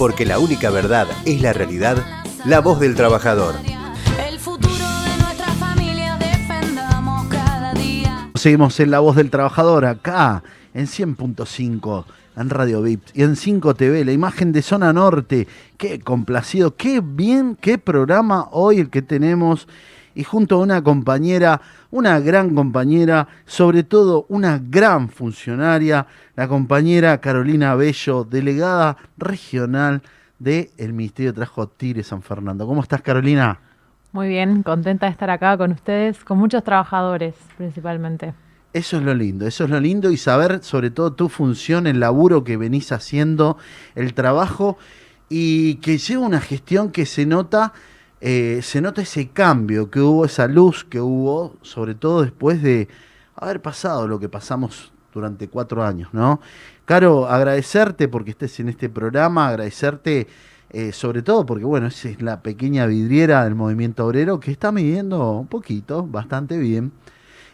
Porque 0.00 0.24
la 0.24 0.38
única 0.38 0.70
verdad 0.70 1.08
es 1.26 1.42
la 1.42 1.52
realidad, 1.52 1.98
la 2.46 2.60
voz 2.60 2.80
del 2.80 2.94
trabajador. 2.94 3.54
El 4.26 4.38
futuro 4.38 4.72
de 4.72 5.22
nuestra 5.22 5.52
familia 5.58 6.16
defendamos 6.16 7.26
cada 7.26 7.74
día. 7.74 8.30
Seguimos 8.34 8.80
en 8.80 8.92
La 8.92 9.00
Voz 9.00 9.14
del 9.16 9.28
Trabajador 9.28 9.84
acá 9.84 10.42
en 10.72 10.86
100.5 10.86 12.06
en 12.34 12.48
Radio 12.48 12.80
VIP 12.80 13.02
y 13.12 13.24
en 13.24 13.36
5 13.36 13.74
TV, 13.74 14.06
la 14.06 14.12
imagen 14.12 14.52
de 14.52 14.62
Zona 14.62 14.94
Norte. 14.94 15.46
Qué 15.76 16.00
complacido, 16.00 16.76
qué 16.76 17.02
bien, 17.04 17.58
qué 17.60 17.76
programa 17.76 18.48
hoy 18.52 18.78
el 18.78 18.88
que 18.88 19.02
tenemos. 19.02 19.68
Y 20.14 20.24
junto 20.24 20.54
a 20.54 20.60
una 20.60 20.82
compañera, 20.82 21.60
una 21.90 22.20
gran 22.20 22.54
compañera, 22.54 23.28
sobre 23.46 23.82
todo 23.82 24.26
una 24.28 24.60
gran 24.62 25.08
funcionaria, 25.08 26.06
la 26.36 26.48
compañera 26.48 27.20
Carolina 27.20 27.74
Bello, 27.74 28.24
delegada 28.24 28.96
regional 29.18 30.02
del 30.38 30.92
Ministerio 30.92 31.32
de 31.32 31.36
Trabajo 31.36 31.68
Tigre 31.68 32.02
San 32.02 32.22
Fernando. 32.22 32.66
¿Cómo 32.66 32.82
estás, 32.82 33.02
Carolina? 33.02 33.58
Muy 34.12 34.28
bien, 34.28 34.62
contenta 34.62 35.06
de 35.06 35.12
estar 35.12 35.30
acá 35.30 35.56
con 35.56 35.72
ustedes, 35.72 36.24
con 36.24 36.38
muchos 36.38 36.64
trabajadores 36.64 37.34
principalmente. 37.56 38.34
Eso 38.72 38.98
es 38.98 39.02
lo 39.02 39.14
lindo, 39.14 39.46
eso 39.46 39.64
es 39.64 39.70
lo 39.70 39.80
lindo 39.80 40.10
y 40.10 40.16
saber 40.16 40.62
sobre 40.62 40.90
todo 40.90 41.12
tu 41.12 41.28
función, 41.28 41.86
el 41.86 41.98
laburo 41.98 42.44
que 42.44 42.56
venís 42.56 42.92
haciendo, 42.92 43.58
el 43.96 44.14
trabajo 44.14 44.78
y 45.28 45.76
que 45.76 45.98
lleva 45.98 46.24
una 46.24 46.40
gestión 46.40 46.90
que 46.90 47.04
se 47.04 47.26
nota, 47.26 47.72
eh, 48.20 48.60
se 48.62 48.80
nota 48.80 49.02
ese 49.02 49.28
cambio 49.28 49.90
que 49.90 50.00
hubo, 50.00 50.24
esa 50.24 50.46
luz 50.46 50.84
que 50.84 51.00
hubo, 51.00 51.56
sobre 51.62 51.94
todo 51.94 52.22
después 52.22 52.62
de 52.62 52.88
haber 53.36 53.62
pasado 53.62 54.06
lo 54.06 54.18
que 54.20 54.28
pasamos 54.28 54.92
durante 55.14 55.48
cuatro 55.48 55.82
años, 55.82 56.10
¿no? 56.12 56.40
Caro, 56.84 57.26
agradecerte 57.26 58.08
porque 58.08 58.30
estés 58.30 58.60
en 58.60 58.68
este 58.68 58.88
programa, 58.88 59.48
agradecerte 59.48 60.26
eh, 60.72 60.92
sobre 60.92 61.22
todo 61.22 61.46
porque, 61.46 61.64
bueno, 61.64 61.88
es 61.88 62.22
la 62.22 62.42
pequeña 62.42 62.86
vidriera 62.86 63.44
del 63.44 63.56
movimiento 63.56 64.06
obrero 64.06 64.38
que 64.38 64.52
está 64.52 64.70
midiendo 64.70 65.32
un 65.32 65.48
poquito, 65.48 66.06
bastante 66.06 66.58
bien. 66.58 66.92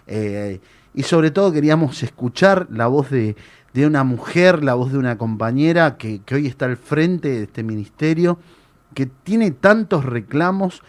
Eh, 0.07 0.61
y 0.95 1.03
sobre 1.03 1.31
todo 1.31 1.53
queríamos 1.53 2.03
escuchar 2.03 2.67
la 2.71 2.87
voz 2.87 3.11
de, 3.11 3.37
de 3.73 3.87
una 3.87 4.05
mujer, 4.05 4.65
la 4.65 4.75
voz 4.75 4.93
de 4.93 4.99
una 4.99 5.19
compañera 5.19 5.97
que, 5.99 6.21
hoy 6.33 6.47
está 6.47 6.65
al 6.67 6.77
frente 6.77 7.29
de 7.29 7.43
este 7.45 7.63
ministerio, 7.63 8.39
que 8.95 9.07
tiene 9.07 9.51
tantos 9.51 10.05
reclamos, 10.05 10.83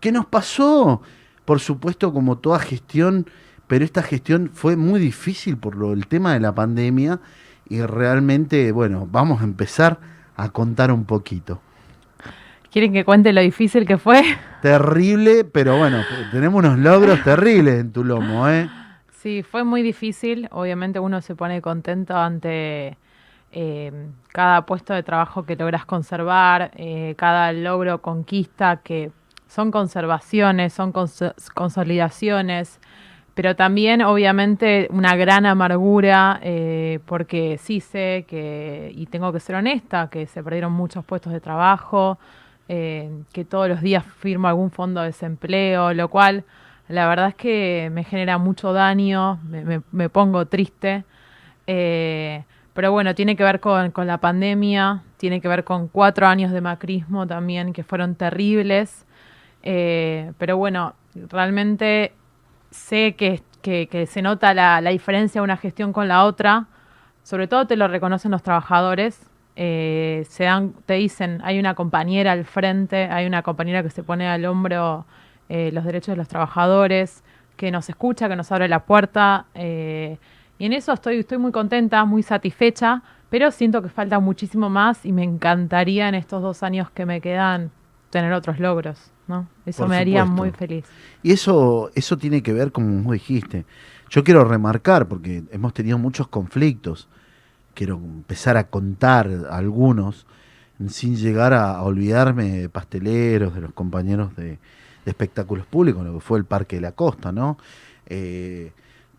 que 0.00 0.12
nos 0.12 0.26
pasó, 0.26 1.02
por 1.44 1.60
supuesto, 1.60 2.12
como 2.12 2.38
toda 2.38 2.58
gestión, 2.58 3.26
pero 3.66 3.84
esta 3.84 4.02
gestión 4.02 4.50
fue 4.52 4.76
muy 4.76 5.00
difícil 5.00 5.56
por 5.56 5.76
lo, 5.76 5.92
el 5.92 6.06
tema 6.06 6.34
de 6.34 6.40
la 6.40 6.54
pandemia 6.54 7.20
y 7.68 7.80
realmente, 7.82 8.72
bueno, 8.72 9.08
vamos 9.10 9.40
a 9.40 9.44
empezar 9.44 9.98
a 10.36 10.50
contar 10.50 10.92
un 10.92 11.04
poquito. 11.04 11.60
¿Quieren 12.70 12.92
que 12.92 13.04
cuente 13.04 13.32
lo 13.32 13.40
difícil 13.40 13.86
que 13.86 13.98
fue? 13.98 14.22
Terrible, 14.62 15.44
pero 15.44 15.78
bueno, 15.78 16.02
tenemos 16.32 16.58
unos 16.58 16.78
logros 16.78 17.22
terribles 17.22 17.80
en 17.80 17.92
tu 17.92 18.02
lomo, 18.02 18.48
¿eh? 18.48 18.68
Sí, 19.22 19.42
fue 19.42 19.64
muy 19.64 19.82
difícil. 19.82 20.48
Obviamente 20.50 20.98
uno 20.98 21.22
se 21.22 21.34
pone 21.34 21.62
contento 21.62 22.16
ante 22.16 22.98
eh, 23.56 23.92
cada 24.32 24.66
puesto 24.66 24.94
de 24.94 25.04
trabajo 25.04 25.44
que 25.44 25.54
logras 25.54 25.84
conservar, 25.86 26.72
eh, 26.74 27.14
cada 27.16 27.52
logro, 27.52 28.02
conquista, 28.02 28.78
que 28.78 29.12
son 29.46 29.70
conservaciones, 29.70 30.72
son 30.72 30.90
cons 30.90 31.22
consolidaciones, 31.54 32.80
pero 33.34 33.54
también 33.54 34.02
obviamente 34.02 34.88
una 34.90 35.14
gran 35.14 35.46
amargura, 35.46 36.40
eh, 36.42 36.98
porque 37.06 37.56
sí 37.58 37.78
sé 37.78 38.24
que, 38.26 38.92
y 38.92 39.06
tengo 39.06 39.32
que 39.32 39.38
ser 39.38 39.54
honesta, 39.54 40.10
que 40.10 40.26
se 40.26 40.42
perdieron 40.42 40.72
muchos 40.72 41.04
puestos 41.04 41.32
de 41.32 41.40
trabajo, 41.40 42.18
que 42.66 43.46
todos 43.48 43.68
los 43.68 43.82
días 43.82 44.04
firmo 44.04 44.48
algún 44.48 44.70
fondo 44.72 45.02
de 45.02 45.08
desempleo, 45.08 45.92
lo 45.92 46.08
cual 46.08 46.44
la 46.88 47.06
verdad 47.06 47.28
es 47.28 47.34
que 47.34 47.90
me 47.92 48.02
genera 48.02 48.38
mucho 48.38 48.72
daño, 48.72 49.38
me, 49.92 50.08
pongo 50.08 50.46
triste. 50.46 51.04
Pero 52.74 52.90
bueno, 52.90 53.14
tiene 53.14 53.36
que 53.36 53.44
ver 53.44 53.60
con, 53.60 53.92
con, 53.92 54.08
la 54.08 54.18
pandemia, 54.18 55.02
tiene 55.16 55.40
que 55.40 55.46
ver 55.46 55.62
con 55.62 55.86
cuatro 55.86 56.26
años 56.26 56.50
de 56.50 56.60
macrismo 56.60 57.26
también, 57.26 57.72
que 57.72 57.84
fueron 57.84 58.16
terribles. 58.16 59.06
Eh, 59.62 60.32
pero 60.38 60.56
bueno, 60.56 60.94
realmente 61.14 62.12
sé 62.70 63.14
que, 63.16 63.42
que, 63.62 64.06
se 64.06 64.22
nota 64.22 64.52
la, 64.54 64.80
la, 64.80 64.90
diferencia 64.90 65.40
de 65.40 65.44
una 65.44 65.56
gestión 65.56 65.92
con 65.92 66.08
la 66.08 66.24
otra. 66.24 66.66
Sobre 67.22 67.46
todo 67.46 67.66
te 67.66 67.76
lo 67.76 67.86
reconocen 67.86 68.32
los 68.32 68.42
trabajadores. 68.42 69.20
Eh, 69.54 70.26
se 70.28 70.44
dan, 70.44 70.74
te 70.84 70.94
dicen, 70.94 71.40
hay 71.44 71.60
una 71.60 71.74
compañera 71.74 72.32
al 72.32 72.44
frente, 72.44 73.04
hay 73.04 73.24
una 73.26 73.42
compañera 73.42 73.84
que 73.84 73.90
se 73.90 74.02
pone 74.02 74.28
al 74.28 74.44
hombro 74.46 75.06
eh, 75.48 75.70
los 75.72 75.84
derechos 75.84 76.14
de 76.14 76.16
los 76.16 76.26
trabajadores, 76.26 77.22
que 77.56 77.70
nos 77.70 77.88
escucha, 77.88 78.28
que 78.28 78.34
nos 78.34 78.50
abre 78.50 78.66
la 78.66 78.80
puerta. 78.80 79.46
Y 80.58 80.66
en 80.66 80.72
eso 80.72 80.92
estoy, 80.92 81.18
estoy 81.18 81.38
muy 81.38 81.52
contenta, 81.52 82.04
muy 82.04 82.22
satisfecha, 82.22 83.02
pero 83.30 83.50
siento 83.50 83.82
que 83.82 83.88
falta 83.88 84.20
muchísimo 84.20 84.70
más 84.70 85.04
y 85.04 85.12
me 85.12 85.24
encantaría 85.24 86.08
en 86.08 86.14
estos 86.14 86.42
dos 86.42 86.62
años 86.62 86.90
que 86.90 87.06
me 87.06 87.20
quedan 87.20 87.70
tener 88.10 88.32
otros 88.32 88.60
logros. 88.60 89.10
¿no? 89.26 89.48
Eso 89.66 89.82
Por 89.82 89.88
me 89.90 89.96
haría 89.96 90.22
supuesto. 90.22 90.42
muy 90.42 90.50
feliz. 90.52 90.84
Y 91.22 91.32
eso, 91.32 91.90
eso 91.94 92.16
tiene 92.16 92.42
que 92.42 92.52
ver, 92.52 92.70
como 92.70 93.02
vos 93.02 93.14
dijiste, 93.14 93.64
yo 94.10 94.22
quiero 94.22 94.44
remarcar, 94.44 95.08
porque 95.08 95.42
hemos 95.50 95.74
tenido 95.74 95.98
muchos 95.98 96.28
conflictos, 96.28 97.08
quiero 97.74 97.96
empezar 97.96 98.56
a 98.56 98.68
contar 98.68 99.28
algunos, 99.50 100.26
sin 100.88 101.16
llegar 101.16 101.54
a, 101.54 101.72
a 101.76 101.82
olvidarme 101.82 102.50
de 102.50 102.68
pasteleros, 102.68 103.54
de 103.54 103.62
los 103.62 103.72
compañeros 103.72 104.36
de, 104.36 104.44
de, 104.44 104.58
espectáculos 105.06 105.66
públicos, 105.66 106.04
lo 106.04 106.14
que 106.14 106.20
fue 106.20 106.38
el 106.38 106.44
Parque 106.44 106.76
de 106.76 106.82
la 106.82 106.92
Costa, 106.92 107.32
¿no? 107.32 107.58
Eh, 108.06 108.72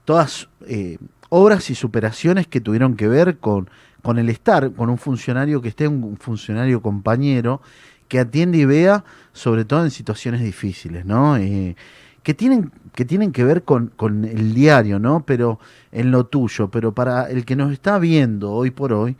todas 0.05 0.47
eh, 0.67 0.97
obras 1.29 1.69
y 1.69 1.75
superaciones 1.75 2.47
que 2.47 2.61
tuvieron 2.61 2.95
que 2.95 3.07
ver 3.07 3.37
con, 3.37 3.69
con 4.01 4.17
el 4.17 4.29
estar, 4.29 4.71
con 4.73 4.89
un 4.89 4.97
funcionario 4.97 5.61
que 5.61 5.69
esté, 5.69 5.87
un 5.87 6.17
funcionario 6.17 6.81
compañero, 6.81 7.61
que 8.07 8.19
atiende 8.19 8.59
y 8.59 8.65
vea, 8.65 9.03
sobre 9.33 9.65
todo 9.65 9.83
en 9.83 9.91
situaciones 9.91 10.41
difíciles, 10.41 11.05
¿no? 11.05 11.37
Eh, 11.37 11.75
que 12.23 12.33
tienen, 12.33 12.71
que 12.93 13.05
tienen 13.05 13.31
que 13.31 13.43
ver 13.43 13.63
con, 13.63 13.87
con, 13.95 14.25
el 14.25 14.53
diario, 14.53 14.99
¿no? 14.99 15.23
Pero 15.25 15.59
en 15.91 16.11
lo 16.11 16.25
tuyo, 16.25 16.69
pero 16.69 16.93
para 16.93 17.29
el 17.29 17.45
que 17.45 17.55
nos 17.55 17.71
está 17.71 17.99
viendo 17.99 18.51
hoy 18.51 18.71
por 18.71 18.93
hoy, 18.93 19.15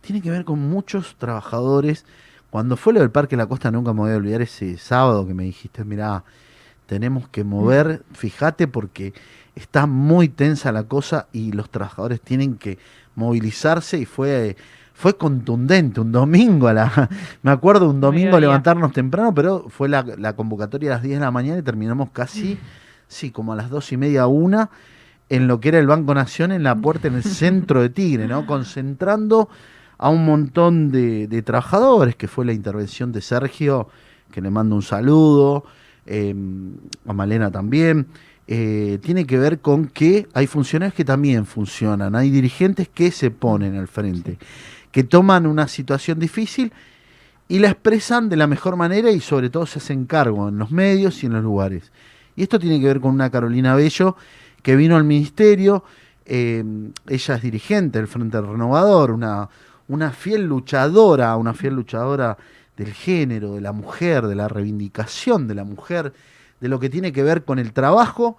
tiene 0.00 0.22
que 0.22 0.30
ver 0.30 0.44
con 0.44 0.58
muchos 0.58 1.16
trabajadores. 1.18 2.04
Cuando 2.50 2.76
fue 2.76 2.92
lo 2.92 3.00
del 3.00 3.10
Parque 3.10 3.36
de 3.36 3.42
la 3.42 3.48
Costa, 3.48 3.70
nunca 3.70 3.92
me 3.92 4.00
voy 4.00 4.12
a 4.12 4.16
olvidar 4.16 4.42
ese 4.42 4.76
sábado 4.78 5.26
que 5.26 5.34
me 5.34 5.44
dijiste, 5.44 5.84
mira, 5.84 6.24
tenemos 6.86 7.28
que 7.28 7.44
mover, 7.44 8.02
fíjate, 8.12 8.66
porque 8.66 9.12
está 9.58 9.86
muy 9.86 10.28
tensa 10.28 10.72
la 10.72 10.84
cosa 10.84 11.28
y 11.32 11.52
los 11.52 11.70
trabajadores 11.70 12.20
tienen 12.20 12.56
que 12.56 12.78
movilizarse 13.14 13.98
y 13.98 14.04
fue 14.04 14.56
fue 14.94 15.16
contundente, 15.16 16.00
un 16.00 16.10
domingo 16.10 16.66
a 16.66 16.72
la, 16.72 17.08
me 17.42 17.52
acuerdo 17.52 17.88
un 17.88 18.00
domingo 18.00 18.40
levantarnos 18.40 18.92
temprano, 18.92 19.32
pero 19.32 19.66
fue 19.68 19.88
la, 19.88 20.02
la, 20.02 20.34
convocatoria 20.34 20.90
a 20.90 20.94
las 20.94 21.02
10 21.04 21.20
de 21.20 21.24
la 21.24 21.30
mañana 21.30 21.60
y 21.60 21.62
terminamos 21.62 22.10
casi, 22.10 22.58
sí, 23.06 23.30
como 23.30 23.52
a 23.52 23.56
las 23.56 23.70
dos 23.70 23.92
y 23.92 23.96
media, 23.96 24.26
una, 24.26 24.70
en 25.28 25.46
lo 25.46 25.60
que 25.60 25.68
era 25.68 25.78
el 25.78 25.86
Banco 25.86 26.14
Nación, 26.14 26.50
en 26.50 26.64
la 26.64 26.74
puerta, 26.74 27.06
en 27.06 27.14
el 27.14 27.22
centro 27.22 27.80
de 27.80 27.90
Tigre, 27.90 28.26
¿no? 28.26 28.44
Concentrando 28.44 29.48
a 29.98 30.08
un 30.08 30.24
montón 30.24 30.90
de, 30.90 31.28
de 31.28 31.42
trabajadores, 31.42 32.16
que 32.16 32.26
fue 32.26 32.44
la 32.44 32.52
intervención 32.52 33.12
de 33.12 33.20
Sergio, 33.20 33.88
que 34.32 34.40
le 34.40 34.50
mando 34.50 34.74
un 34.74 34.82
saludo, 34.82 35.64
eh, 36.06 36.34
a 37.06 37.12
Malena 37.12 37.50
también, 37.52 38.08
eh, 38.48 38.98
tiene 39.02 39.26
que 39.26 39.38
ver 39.38 39.60
con 39.60 39.86
que 39.86 40.26
hay 40.34 40.46
funcionarios 40.46 40.94
que 40.94 41.04
también 41.04 41.46
funcionan, 41.46 42.16
hay 42.16 42.30
dirigentes 42.30 42.88
que 42.88 43.10
se 43.10 43.30
ponen 43.30 43.76
al 43.76 43.86
frente 43.86 44.38
que 44.92 45.04
toman 45.04 45.46
una 45.46 45.68
situación 45.68 46.18
difícil 46.18 46.72
y 47.48 47.58
la 47.58 47.70
expresan 47.70 48.28
de 48.28 48.36
la 48.36 48.46
mejor 48.46 48.76
manera 48.76 49.10
y 49.10 49.20
sobre 49.20 49.50
todo 49.50 49.66
se 49.66 49.78
hacen 49.78 50.06
cargo 50.06 50.48
en 50.48 50.58
los 50.58 50.70
medios 50.70 51.22
y 51.22 51.26
en 51.26 51.34
los 51.34 51.42
lugares. 51.42 51.92
Y 52.36 52.42
esto 52.42 52.58
tiene 52.58 52.80
que 52.80 52.86
ver 52.86 53.00
con 53.00 53.12
una 53.12 53.30
Carolina 53.30 53.74
Bello 53.74 54.16
que 54.62 54.76
vino 54.76 54.96
al 54.96 55.04
ministerio, 55.04 55.84
eh, 56.24 56.64
ella 57.06 57.34
es 57.36 57.42
dirigente 57.42 57.98
del 57.98 58.08
Frente 58.08 58.40
Renovador, 58.40 59.12
una, 59.12 59.48
una 59.88 60.10
fiel 60.10 60.44
luchadora, 60.46 61.36
una 61.36 61.54
fiel 61.54 61.74
luchadora 61.74 62.36
del 62.76 62.92
género, 62.92 63.54
de 63.54 63.60
la 63.60 63.72
mujer, 63.72 64.26
de 64.26 64.34
la 64.34 64.48
reivindicación 64.48 65.48
de 65.48 65.54
la 65.54 65.64
mujer, 65.64 66.12
de 66.60 66.68
lo 66.68 66.80
que 66.80 66.90
tiene 66.90 67.12
que 67.12 67.22
ver 67.22 67.44
con 67.44 67.58
el 67.58 67.72
trabajo, 67.72 68.36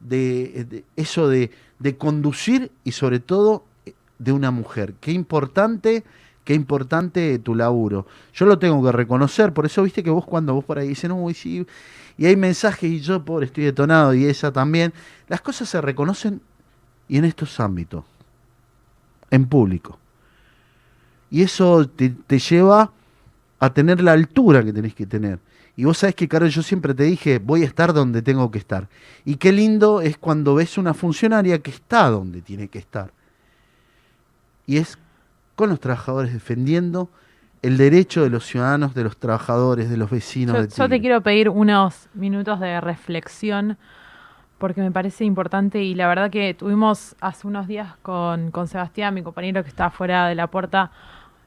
de, 0.00 0.84
eso 0.96 1.28
de, 1.28 1.50
conducir 1.98 2.70
y 2.84 2.92
sobre 2.92 3.20
todo 3.20 3.64
de 4.18 4.32
una 4.32 4.50
mujer. 4.50 4.94
Qué 5.00 5.12
importante, 5.12 6.04
qué 6.44 6.54
importante 6.54 7.38
tu 7.38 7.54
laburo. 7.54 8.06
Yo 8.34 8.46
lo 8.46 8.58
tengo 8.58 8.82
que 8.84 8.92
reconocer, 8.92 9.52
por 9.52 9.66
eso 9.66 9.82
viste 9.82 10.02
que 10.02 10.10
vos 10.10 10.24
cuando 10.24 10.54
vos 10.54 10.64
por 10.64 10.78
ahí 10.78 10.88
dices, 10.88 11.08
no, 11.08 11.28
y, 11.28 11.34
sí, 11.34 11.66
y 12.16 12.26
hay 12.26 12.36
mensajes 12.36 12.90
y 12.90 13.00
yo, 13.00 13.24
pobre, 13.24 13.46
estoy 13.46 13.64
detonado 13.64 14.14
y 14.14 14.26
ella 14.26 14.52
también, 14.52 14.92
las 15.28 15.40
cosas 15.40 15.68
se 15.68 15.80
reconocen 15.80 16.40
y 17.08 17.18
en 17.18 17.24
estos 17.24 17.58
ámbitos, 17.58 18.04
en 19.30 19.46
público. 19.46 19.98
Y 21.30 21.42
eso 21.42 21.88
te, 21.88 22.10
te 22.10 22.38
lleva 22.38 22.92
a 23.58 23.72
tener 23.72 24.02
la 24.02 24.12
altura 24.12 24.62
que 24.62 24.72
tenés 24.72 24.94
que 24.94 25.06
tener. 25.06 25.38
Y 25.76 25.84
vos 25.84 25.98
sabés 25.98 26.14
que, 26.14 26.28
Carol, 26.28 26.50
yo 26.50 26.62
siempre 26.62 26.94
te 26.94 27.04
dije, 27.04 27.38
voy 27.38 27.62
a 27.62 27.66
estar 27.66 27.92
donde 27.92 28.20
tengo 28.20 28.50
que 28.50 28.58
estar. 28.58 28.88
Y 29.24 29.36
qué 29.36 29.52
lindo 29.52 30.00
es 30.00 30.18
cuando 30.18 30.54
ves 30.54 30.76
una 30.76 30.92
funcionaria 30.92 31.58
que 31.60 31.70
está 31.70 32.10
donde 32.10 32.42
tiene 32.42 32.68
que 32.68 32.78
estar. 32.78 33.10
Y 34.66 34.76
es 34.76 34.98
con 35.56 35.70
los 35.70 35.80
trabajadores 35.80 36.32
defendiendo 36.32 37.08
el 37.62 37.78
derecho 37.78 38.22
de 38.22 38.30
los 38.30 38.44
ciudadanos, 38.44 38.94
de 38.94 39.04
los 39.04 39.16
trabajadores, 39.16 39.88
de 39.88 39.96
los 39.96 40.10
vecinos. 40.10 40.56
Yo, 40.56 40.62
de 40.62 40.68
yo 40.68 40.88
te 40.88 41.00
quiero 41.00 41.20
pedir 41.22 41.48
unos 41.48 42.08
minutos 42.14 42.60
de 42.60 42.80
reflexión 42.80 43.78
porque 44.58 44.80
me 44.80 44.92
parece 44.92 45.24
importante 45.24 45.82
y 45.82 45.94
la 45.94 46.06
verdad 46.06 46.30
que 46.30 46.54
tuvimos 46.54 47.16
hace 47.20 47.48
unos 47.48 47.66
días 47.66 47.96
con, 48.02 48.52
con 48.52 48.68
Sebastián, 48.68 49.12
mi 49.12 49.22
compañero 49.22 49.64
que 49.64 49.68
está 49.68 49.90
fuera 49.90 50.28
de 50.28 50.36
la 50.36 50.46
puerta, 50.46 50.92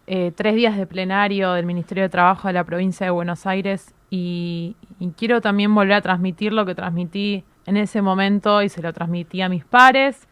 eh, 0.06 0.34
tres 0.36 0.56
días 0.56 0.76
de 0.76 0.86
plenario 0.86 1.54
del 1.54 1.66
Ministerio 1.66 2.04
de 2.04 2.10
Trabajo 2.10 2.50
de 2.50 2.54
la 2.54 2.66
provincia 2.66 3.06
de 3.06 3.12
Buenos 3.12 3.46
Aires 3.46 3.95
y, 4.10 4.76
y 5.00 5.10
quiero 5.12 5.42
también 5.42 5.74
volver 5.74 5.94
a 5.94 6.02
transmitir 6.02 6.54
lo 6.54 6.66
que 6.66 6.76
transmití 6.76 7.44
en 7.66 7.78
ese 7.78 8.02
momento 8.02 8.62
y 8.62 8.70
se 8.70 8.82
lo 8.82 8.94
transmití 8.94 9.42
a 9.42 9.50
mis 9.50 9.66
pares 9.66 10.28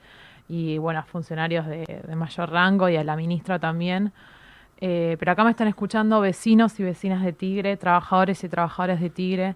y 0.47 0.77
bueno, 0.77 0.99
a 0.99 1.03
funcionarios 1.03 1.65
de, 1.65 2.03
mayor 2.15 2.51
rango 2.51 2.89
y 2.89 2.95
a 2.95 3.03
la 3.03 3.15
ministra 3.15 3.59
también. 3.59 4.11
Eh, 4.79 5.15
pero 5.19 5.31
acá 5.31 5.43
me 5.43 5.51
están 5.51 5.67
escuchando 5.67 6.19
vecinos 6.21 6.79
y 6.79 6.83
vecinas 6.83 7.23
de 7.23 7.33
Tigre, 7.33 7.77
trabajadores 7.77 8.43
y 8.43 8.49
trabajadoras 8.49 8.99
de 8.99 9.09
Tigre, 9.09 9.55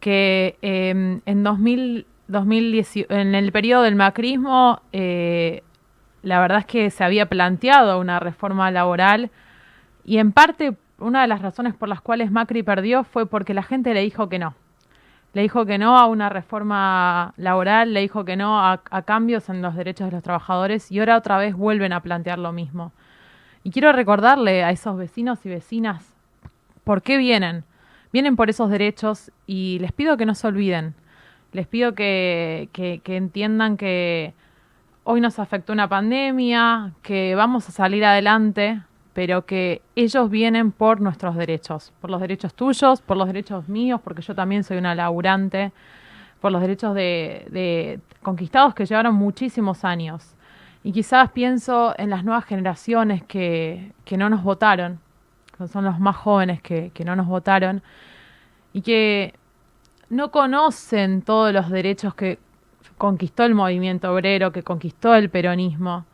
que 0.00 0.56
eh, 0.62 1.20
en 1.24 1.42
2000, 1.42 2.06
2010, 2.28 3.06
en 3.10 3.34
el 3.34 3.52
periodo 3.52 3.82
del 3.82 3.94
macrismo, 3.94 4.80
eh, 4.92 5.62
la 6.22 6.40
verdad 6.40 6.60
es 6.60 6.66
que 6.66 6.90
se 6.90 7.04
había 7.04 7.26
planteado 7.26 8.00
una 8.00 8.18
reforma 8.20 8.70
laboral 8.70 9.30
y 10.04 10.18
en 10.18 10.32
parte 10.32 10.76
una 10.98 11.22
de 11.22 11.28
las 11.28 11.42
razones 11.42 11.74
por 11.74 11.88
las 11.88 12.00
cuales 12.00 12.30
Macri 12.30 12.62
perdió 12.62 13.04
fue 13.04 13.26
porque 13.26 13.54
la 13.54 13.62
gente 13.62 13.94
le 13.94 14.00
dijo 14.00 14.28
que 14.28 14.38
no. 14.38 14.54
Le 15.34 15.42
dijo 15.42 15.66
que 15.66 15.78
no 15.78 15.98
a 15.98 16.06
una 16.06 16.28
reforma 16.30 17.34
laboral, 17.36 17.92
le 17.92 18.00
dijo 18.00 18.24
que 18.24 18.36
no 18.36 18.60
a, 18.64 18.80
cambios 19.04 19.48
en 19.48 19.60
los 19.62 19.74
derechos 19.76 20.06
de 20.08 20.12
los 20.12 20.22
trabajadores 20.22 20.90
y 20.90 20.98
ahora 20.98 21.16
otra 21.18 21.36
vez 21.38 21.54
vuelven 21.54 21.92
a 21.92 22.00
plantear 22.00 22.38
lo 22.38 22.52
mismo. 22.52 22.92
Y 23.62 23.70
quiero 23.70 23.92
recordarle 23.92 24.64
a 24.64 24.70
esos 24.70 24.96
vecinos 24.96 25.44
y 25.44 25.50
vecinas 25.50 26.14
por 26.84 27.02
qué 27.02 27.18
vienen. 27.18 27.64
Vienen 28.12 28.36
por 28.36 28.48
esos 28.48 28.70
derechos 28.70 29.30
y 29.46 29.78
les 29.80 29.92
pido 29.92 30.16
que 30.16 30.24
no 30.24 30.34
se 30.34 30.46
olviden. 30.46 30.94
Les 31.52 31.66
pido 31.66 31.94
que, 31.94 32.70
que- 32.72 33.00
que 33.04 33.16
entiendan 33.16 33.76
que 33.76 34.32
hoy 35.04 35.20
nos 35.20 35.38
afectó 35.38 35.72
una 35.74 35.88
pandemia, 35.88 36.92
que 37.02 37.34
vamos 37.34 37.68
a 37.68 37.72
salir 37.72 38.04
adelante, 38.04 38.80
pero 39.18 39.44
que 39.44 39.82
ellos 39.96 40.30
vienen 40.30 40.70
por 40.70 41.00
nuestros 41.00 41.34
derechos, 41.34 41.92
por 42.00 42.08
los 42.08 42.20
derechos 42.20 42.54
tuyos, 42.54 43.02
por 43.02 43.16
los 43.16 43.26
derechos 43.26 43.68
míos, 43.68 44.00
porque 44.00 44.22
yo 44.22 44.32
también 44.32 44.62
soy 44.62 44.78
una 44.78 44.94
laburante, 44.94 45.72
por 46.40 46.52
los 46.52 46.60
derechos 46.60 46.94
de, 46.94 47.98
conquistados 48.22 48.76
que 48.76 48.86
llevaron 48.86 49.16
muchísimos 49.16 49.84
años. 49.84 50.36
Y 50.84 50.92
quizás 50.92 51.32
pienso 51.32 51.96
en 51.98 52.10
las 52.10 52.22
nuevas 52.22 52.44
generaciones 52.44 53.24
que, 53.24 53.90
que 54.04 54.16
no 54.16 54.30
nos 54.30 54.44
votaron, 54.44 55.00
que 55.56 55.66
son 55.66 55.84
los 55.84 55.98
más 55.98 56.14
jóvenes 56.14 56.62
que, 56.62 56.92
que 56.94 57.04
no 57.04 57.16
nos 57.16 57.26
votaron, 57.26 57.82
y 58.72 58.82
que 58.82 59.34
no 60.10 60.30
conocen 60.30 61.22
todos 61.22 61.52
los 61.52 61.70
derechos 61.70 62.14
que 62.14 62.38
conquistó 62.96 63.42
el 63.42 63.56
movimiento 63.56 64.14
obrero, 64.14 64.52
que 64.52 64.62
conquistó 64.62 65.16
el 65.16 65.28
peronismo. 65.28 66.04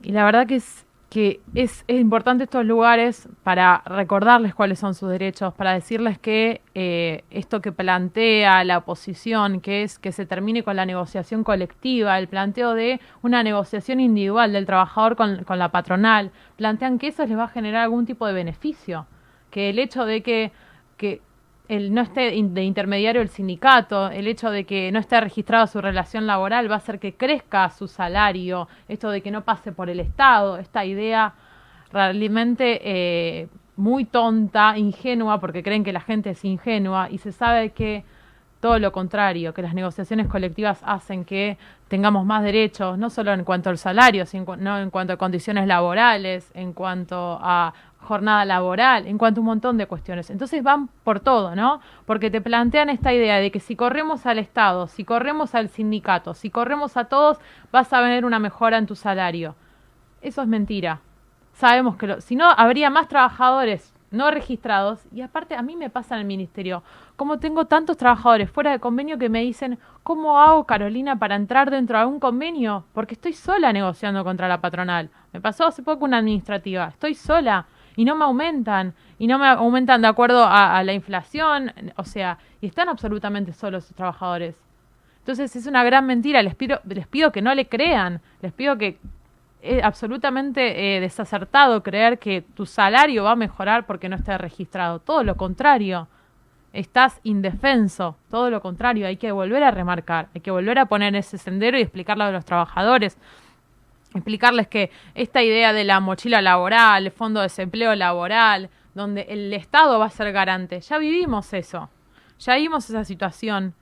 Y 0.00 0.12
la 0.12 0.24
verdad 0.24 0.46
que 0.46 0.54
es 0.54 0.86
que 1.08 1.40
es, 1.54 1.84
importante 1.88 2.44
estos 2.44 2.66
lugares 2.66 3.28
para 3.42 3.82
recordarles 3.86 4.54
cuáles 4.54 4.78
son 4.78 4.94
sus 4.94 5.08
derechos, 5.08 5.54
para 5.54 5.72
decirles 5.72 6.18
que 6.18 6.60
eh, 6.74 7.24
esto 7.30 7.62
que 7.62 7.72
plantea 7.72 8.62
la 8.64 8.78
oposición, 8.78 9.60
que 9.60 9.82
es 9.82 9.98
que 9.98 10.12
se 10.12 10.26
termine 10.26 10.62
con 10.62 10.76
la 10.76 10.84
negociación 10.84 11.44
colectiva, 11.44 12.18
el 12.18 12.28
planteo 12.28 12.74
de 12.74 13.00
una 13.22 13.42
negociación 13.42 14.00
individual 14.00 14.52
del 14.52 14.66
trabajador 14.66 15.16
con, 15.16 15.44
con 15.44 15.58
la 15.58 15.70
patronal, 15.70 16.30
plantean 16.56 16.98
que 16.98 17.08
eso 17.08 17.24
les 17.24 17.38
va 17.38 17.44
a 17.44 17.48
generar 17.48 17.84
algún 17.84 18.04
tipo 18.04 18.26
de 18.26 18.34
beneficio, 18.34 19.06
que 19.50 19.70
el 19.70 19.78
hecho 19.78 20.04
de 20.04 20.22
que, 20.22 20.52
que 20.98 21.22
el 21.68 21.92
no 21.92 22.00
esté 22.00 22.30
de 22.30 22.62
intermediario 22.62 23.20
el 23.20 23.28
sindicato, 23.28 24.08
el 24.10 24.26
hecho 24.26 24.50
de 24.50 24.64
que 24.64 24.90
no 24.90 24.98
esté 24.98 25.20
registrada 25.20 25.66
su 25.66 25.80
relación 25.80 26.26
laboral 26.26 26.70
va 26.70 26.76
a 26.76 26.78
hacer 26.78 26.98
que 26.98 27.14
crezca 27.14 27.68
su 27.70 27.88
salario, 27.88 28.68
esto 28.88 29.10
de 29.10 29.20
que 29.20 29.30
no 29.30 29.44
pase 29.44 29.72
por 29.72 29.90
el 29.90 30.00
Estado, 30.00 30.56
esta 30.56 30.84
idea 30.86 31.34
realmente 31.92 32.80
eh, 32.82 33.48
muy 33.76 34.06
tonta, 34.06 34.78
ingenua, 34.78 35.40
porque 35.40 35.62
creen 35.62 35.84
que 35.84 35.92
la 35.92 36.00
gente 36.00 36.30
es 36.30 36.44
ingenua 36.44 37.08
y 37.10 37.18
se 37.18 37.32
sabe 37.32 37.70
que 37.70 38.04
todo 38.60 38.78
lo 38.78 38.90
contrario, 38.90 39.54
que 39.54 39.62
las 39.62 39.74
negociaciones 39.74 40.26
colectivas 40.26 40.80
hacen 40.84 41.24
que 41.24 41.58
tengamos 41.86 42.26
más 42.26 42.42
derechos, 42.42 42.98
no 42.98 43.08
solo 43.08 43.32
en 43.32 43.44
cuanto 43.44 43.70
al 43.70 43.78
salario, 43.78 44.26
sino 44.26 44.78
en 44.78 44.90
cuanto 44.90 45.12
a 45.12 45.16
condiciones 45.16 45.66
laborales, 45.66 46.50
en 46.54 46.72
cuanto 46.72 47.38
a 47.40 47.72
jornada 48.08 48.44
laboral, 48.46 49.06
en 49.06 49.18
cuanto 49.18 49.40
a 49.40 49.42
un 49.42 49.46
montón 49.46 49.76
de 49.76 49.86
cuestiones. 49.86 50.30
Entonces 50.30 50.62
van 50.62 50.88
por 51.04 51.20
todo, 51.20 51.54
¿no? 51.54 51.80
Porque 52.06 52.30
te 52.30 52.40
plantean 52.40 52.88
esta 52.88 53.12
idea 53.12 53.36
de 53.36 53.50
que 53.50 53.60
si 53.60 53.76
corremos 53.76 54.24
al 54.24 54.38
Estado, 54.38 54.88
si 54.88 55.04
corremos 55.04 55.54
al 55.54 55.68
sindicato, 55.68 56.32
si 56.32 56.48
corremos 56.48 56.96
a 56.96 57.04
todos, 57.04 57.38
vas 57.70 57.92
a 57.92 58.00
ver 58.00 58.24
una 58.24 58.38
mejora 58.38 58.78
en 58.78 58.86
tu 58.86 58.96
salario. 58.96 59.54
Eso 60.22 60.40
es 60.40 60.48
mentira. 60.48 61.00
Sabemos 61.52 61.96
que 61.96 62.20
si 62.22 62.34
no, 62.34 62.48
habría 62.48 62.88
más 62.88 63.08
trabajadores 63.08 63.92
no 64.10 64.30
registrados. 64.30 65.00
Y 65.12 65.20
aparte, 65.20 65.54
a 65.54 65.62
mí 65.62 65.76
me 65.76 65.90
pasa 65.90 66.14
en 66.14 66.22
el 66.22 66.26
ministerio, 66.26 66.82
como 67.16 67.38
tengo 67.38 67.66
tantos 67.66 67.96
trabajadores 67.96 68.50
fuera 68.50 68.70
de 68.70 68.80
convenio 68.80 69.18
que 69.18 69.28
me 69.28 69.42
dicen, 69.42 69.78
¿cómo 70.02 70.40
hago, 70.40 70.64
Carolina, 70.64 71.18
para 71.18 71.36
entrar 71.36 71.70
dentro 71.70 71.98
de 71.98 72.06
un 72.06 72.20
convenio? 72.20 72.84
Porque 72.92 73.14
estoy 73.14 73.32
sola 73.34 73.72
negociando 73.72 74.24
contra 74.24 74.48
la 74.48 74.60
patronal. 74.60 75.10
Me 75.32 75.40
pasó 75.40 75.66
hace 75.66 75.82
poco 75.82 76.04
una 76.04 76.18
administrativa. 76.18 76.88
Estoy 76.88 77.14
sola 77.14 77.66
y 77.98 78.04
no 78.04 78.14
me 78.14 78.24
aumentan. 78.26 78.94
Y 79.18 79.26
no 79.26 79.40
me 79.40 79.48
aumentan 79.48 80.00
de 80.02 80.06
acuerdo 80.06 80.46
a, 80.46 80.80
la 80.84 80.92
inflación. 80.92 81.72
O 81.96 82.04
sea, 82.04 82.38
y 82.60 82.68
están 82.68 82.88
absolutamente 82.88 83.52
solos 83.52 83.82
esos 83.82 83.96
trabajadores. 83.96 84.54
Entonces 85.18 85.56
es 85.56 85.66
una 85.66 85.82
gran 85.82 86.06
mentira. 86.06 86.40
Les 86.44 86.54
pido, 86.54 86.80
les 86.84 87.08
pido 87.08 87.32
que 87.32 87.42
no 87.42 87.52
le 87.56 87.66
crean. 87.66 88.20
Les 88.40 88.52
pido 88.52 88.78
que 88.78 89.00
es 89.62 89.82
absolutamente 89.82 90.96
eh, 90.96 91.00
desacertado 91.00 91.82
creer 91.82 92.20
que 92.20 92.42
tu 92.42 92.66
salario 92.66 93.24
va 93.24 93.32
a 93.32 93.36
mejorar 93.36 93.84
porque 93.84 94.08
no 94.08 94.14
esté 94.14 94.38
registrado. 94.38 95.00
Todo 95.00 95.24
lo 95.24 95.36
contrario. 95.36 96.06
Estás 96.72 97.18
indefenso. 97.24 98.16
Todo 98.30 98.48
lo 98.48 98.62
contrario. 98.62 99.08
Hay 99.08 99.16
que 99.16 99.32
volver 99.32 99.64
a 99.64 99.72
remarcar. 99.72 100.28
Hay 100.36 100.40
que 100.40 100.52
volver 100.52 100.78
a 100.78 100.86
poner 100.86 101.16
ese 101.16 101.36
sendero 101.36 101.76
y 101.76 101.82
explicarlo 101.82 102.22
a 102.22 102.30
los 102.30 102.44
trabajadores. 102.44 103.18
Explicarles 104.14 104.68
que 104.68 104.90
esta 105.14 105.42
idea 105.42 105.72
de 105.72 105.84
la 105.84 106.00
mochila 106.00 106.40
laboral, 106.40 107.06
el 107.06 107.12
fondo 107.12 107.40
de 107.40 107.44
desempleo 107.44 107.94
laboral, 107.94 108.70
donde 108.94 109.22
el 109.28 109.52
Estado 109.52 109.98
va 109.98 110.06
a 110.06 110.10
ser 110.10 110.32
garante. 110.32 110.80
Ya 110.80 110.98
vivimos 110.98 111.52
eso. 111.52 111.90
Ya 112.38 112.56
vimos 112.56 112.88
esa 112.88 113.04
situación 113.04 113.74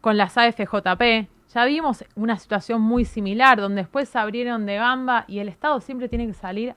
con 0.00 0.16
las 0.16 0.36
AFJP. 0.36 1.28
Ya 1.54 1.64
vimos 1.64 2.04
una 2.16 2.38
situación 2.38 2.82
muy 2.82 3.04
similar, 3.04 3.58
donde 3.58 3.82
después 3.82 4.08
se 4.08 4.18
abrieron 4.18 4.66
de 4.66 4.76
gamba 4.76 5.24
y 5.26 5.38
el 5.38 5.48
Estado 5.48 5.80
siempre 5.80 6.08
tiene 6.08 6.26
que 6.26 6.34
salir, 6.34 6.74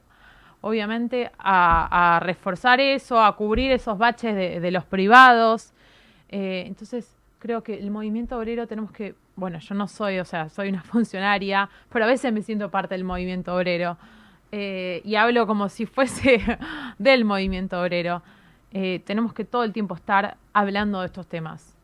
obviamente, 0.61 1.31
a, 1.37 2.19
reforzar 2.21 2.79
eso, 2.79 3.21
a 3.21 3.35
cubrir 3.35 3.71
esos 3.71 3.97
baches 3.97 4.35
de, 4.35 4.59
de 4.59 4.71
los 4.71 4.85
privados. 4.85 5.73
Eh, 6.29 6.63
entonces, 6.67 7.17
creo 7.39 7.63
que 7.63 7.79
el 7.79 7.89
movimiento 7.89 8.37
obrero 8.37 8.67
tenemos 8.67 8.91
que, 8.91 9.15
bueno, 9.39 9.59
yo 9.59 9.73
no 9.75 9.87
soy, 9.87 10.19
o 10.19 10.25
sea, 10.25 10.49
soy 10.49 10.69
una 10.69 10.81
funcionaria, 10.93 11.69
pero 11.91 12.05
a 12.05 12.07
veces 12.07 12.31
me 12.33 12.41
siento 12.41 12.69
parte 12.69 12.95
del 12.95 13.03
movimiento 13.03 13.55
obrero. 13.55 13.97
Eh, 14.51 15.01
y 15.05 15.15
hablo 15.15 15.45
como 15.47 15.69
si 15.69 15.85
fuese 15.85 16.41
del 16.97 17.25
movimiento 17.25 17.79
obrero. 17.81 18.21
Eh, 18.71 19.01
tenemos 19.05 19.33
que 19.33 19.45
todo 19.45 19.63
el 19.63 19.73
tiempo 19.73 19.95
estar 19.95 20.37
hablando 20.53 20.99
de 21.01 21.07
estos 21.07 21.27
temas. 21.27 21.75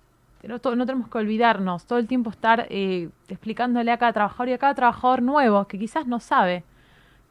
No, 0.43 0.59
to- 0.59 0.75
no 0.75 0.85
tenemos 0.85 1.09
que 1.09 1.17
olvidarnos, 1.17 1.85
todo 1.87 1.97
el 1.97 2.07
tiempo 2.07 2.29
estar 2.29 2.67
eh, 2.69 3.09
explicándole 3.29 3.91
a 3.91 3.97
cada 3.97 4.13
trabajador 4.13 4.49
y 4.49 4.53
a 4.53 4.59
cada 4.59 4.75
trabajador 4.75 5.23
nuevo 5.23 5.65
que 5.65 5.79
quizás 5.79 6.05
no 6.05 6.19
sabe, 6.19 6.63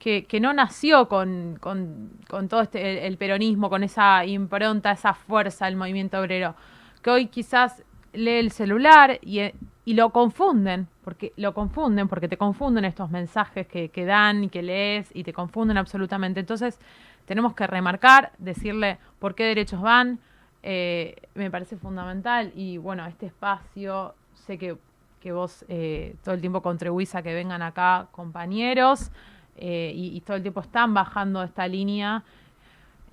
que, 0.00 0.24
que 0.24 0.40
no 0.40 0.52
nació 0.52 1.08
con, 1.08 1.56
con, 1.60 2.10
con 2.28 2.48
todo 2.48 2.62
este, 2.62 2.90
el, 2.90 2.98
el 3.12 3.16
peronismo, 3.16 3.70
con 3.70 3.84
esa 3.84 4.24
impronta, 4.24 4.90
esa 4.90 5.14
fuerza 5.14 5.66
del 5.66 5.76
movimiento 5.76 6.18
obrero, 6.18 6.56
que 7.02 7.10
hoy 7.10 7.26
quizás 7.26 7.84
lee 8.14 8.38
el 8.38 8.50
celular 8.50 9.20
y, 9.22 9.42
y 9.84 9.94
lo 9.94 10.10
confunden, 10.10 10.88
porque 11.02 11.32
lo 11.36 11.52
confunden, 11.52 12.08
porque 12.08 12.28
te 12.28 12.38
confunden 12.38 12.84
estos 12.84 13.10
mensajes 13.10 13.66
que, 13.66 13.90
que 13.90 14.04
dan 14.04 14.44
y 14.44 14.48
que 14.48 14.62
lees 14.62 15.10
y 15.14 15.24
te 15.24 15.32
confunden 15.32 15.76
absolutamente. 15.76 16.40
Entonces, 16.40 16.78
tenemos 17.26 17.54
que 17.54 17.66
remarcar, 17.66 18.32
decirle 18.38 18.98
por 19.18 19.34
qué 19.34 19.44
derechos 19.44 19.80
van, 19.80 20.18
eh, 20.62 21.16
me 21.34 21.50
parece 21.50 21.76
fundamental 21.76 22.52
y 22.54 22.78
bueno, 22.78 23.04
este 23.06 23.26
espacio, 23.26 24.14
sé 24.32 24.56
que, 24.56 24.76
que 25.20 25.32
vos 25.32 25.64
eh, 25.68 26.16
todo 26.24 26.34
el 26.34 26.40
tiempo 26.40 26.62
contribuís 26.62 27.14
a 27.14 27.22
que 27.22 27.34
vengan 27.34 27.60
acá 27.60 28.08
compañeros 28.12 29.10
eh, 29.56 29.92
y, 29.94 30.16
y 30.16 30.20
todo 30.22 30.38
el 30.38 30.42
tiempo 30.42 30.60
están 30.60 30.94
bajando 30.94 31.42
esta 31.42 31.68
línea. 31.68 32.24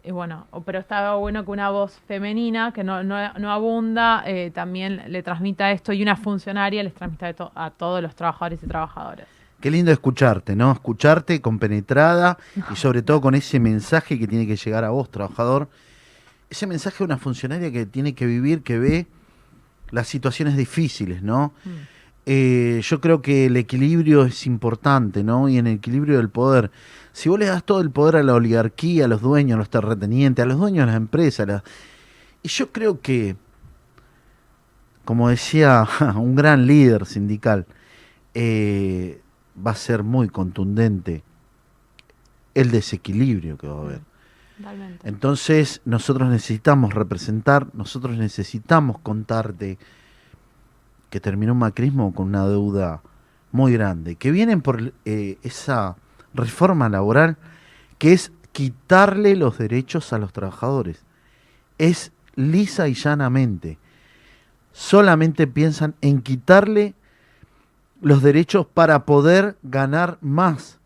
Y 0.04 0.12
bueno, 0.12 0.48
pero 0.66 0.80
estaba 0.80 1.16
bueno 1.16 1.46
que 1.46 1.52
una 1.52 1.70
voz 1.70 2.00
femenina, 2.08 2.72
que 2.74 2.84
no, 2.84 3.04
no, 3.04 3.34
no 3.34 3.52
abunda, 3.52 4.24
eh, 4.26 4.52
también 4.52 5.04
le 5.08 5.22
transmita 5.22 5.72
esto 5.72 5.94
y 5.94 6.02
una 6.02 6.16
funcionaria 6.16 6.82
les 6.82 6.94
transmita 6.94 7.30
esto 7.30 7.52
a 7.54 7.70
todos 7.70 8.02
los 8.02 8.16
trabajadores 8.16 8.64
y 8.64 8.68
trabajadoras. 8.68 9.28
Qué 9.60 9.70
lindo 9.70 9.92
escucharte, 9.92 10.56
¿no? 10.56 10.72
Escucharte 10.72 11.40
compenetrada 11.40 12.40
y 12.72 12.76
sobre 12.76 13.04
todo 13.04 13.22
con 13.22 13.36
ese 13.36 13.60
mensaje 13.60 14.18
que 14.18 14.28
tiene 14.28 14.48
que 14.48 14.56
llegar 14.56 14.84
a 14.84 14.90
vos, 14.90 15.12
trabajador. 15.12 15.70
Ese 16.50 16.66
mensaje 16.66 16.98
de 16.98 17.04
una 17.04 17.18
funcionaria 17.18 17.72
que 17.72 17.86
tiene 17.86 18.16
que 18.16 18.26
vivir, 18.26 18.64
que 18.64 18.80
ve 18.80 19.08
las 19.92 20.08
situaciones 20.08 20.58
difíciles, 20.58 21.22
¿no? 21.22 21.54
Mm. 21.64 21.70
Eh, 22.26 22.82
yo 22.84 23.02
creo 23.02 23.22
que 23.22 23.48
el 23.48 23.58
equilibrio 23.58 24.24
es 24.26 24.46
importante, 24.46 25.24
¿no? 25.24 25.50
Y 25.50 25.58
en 25.58 25.68
el 25.68 25.76
equilibrio 25.78 26.18
del 26.18 26.30
poder. 26.30 26.72
Si 27.14 27.30
vos 27.30 27.40
le 27.40 27.48
das 27.48 27.64
todo 27.64 27.82
el 27.82 27.90
poder 27.92 28.18
a 28.18 28.24
la 28.24 28.34
oligarquía, 28.36 29.06
a 29.06 29.08
los 29.08 29.22
dueños, 29.22 29.56
a 29.56 29.60
los 29.60 29.70
terratenientes, 29.70 30.44
a 30.44 30.48
los 30.48 30.58
dueños 30.60 30.84
de 30.86 30.92
las 30.92 30.96
empresas, 30.98 31.48
la- 31.48 31.64
y 32.44 32.48
yo 32.50 32.72
creo 32.72 33.02
que, 33.02 33.36
como 35.06 35.30
decía 35.30 35.86
un 36.16 36.36
gran 36.36 36.68
líder 36.68 37.06
sindical, 37.06 37.66
eh, 38.34 39.22
va 39.66 39.72
a 39.72 39.76
ser 39.76 40.04
muy 40.04 40.30
contundente 40.30 41.24
el 42.54 42.72
desequilibrio 42.72 43.58
que 43.58 43.68
va 43.68 43.78
a 43.78 43.82
haber. 43.82 44.00
Totalmente. 44.58 45.10
Entonces 45.10 45.82
nosotros 45.86 46.30
necesitamos 46.30 46.94
representar, 46.94 47.68
nosotros 47.74 48.18
necesitamos 48.18 49.00
contarte 49.00 49.78
que 51.12 51.20
terminó 51.20 51.52
un 51.52 51.60
macrismo 51.60 52.16
con 52.16 52.30
una 52.30 52.48
deuda 52.48 53.04
muy 53.52 53.74
grande, 53.74 54.16
que 54.16 54.32
vienen 54.32 54.62
por 54.62 54.94
eh, 55.06 55.38
esa 55.44 55.98
reforma 56.34 56.90
laboral 56.90 57.38
que 58.00 58.14
es 58.14 58.32
quitarle 58.54 59.36
los 59.36 59.58
derechos 59.58 60.14
a 60.14 60.18
los 60.18 60.34
trabajadores. 60.34 61.04
Es 61.78 62.14
lisa 62.36 62.88
y 62.88 62.94
llanamente. 62.94 63.78
Solamente 64.72 65.48
piensan 65.48 65.96
en 66.02 66.22
quitarle 66.22 66.96
los 68.02 68.24
derechos 68.24 68.66
para 68.66 69.06
poder 69.06 69.58
ganar 69.64 70.18
más. 70.22 70.80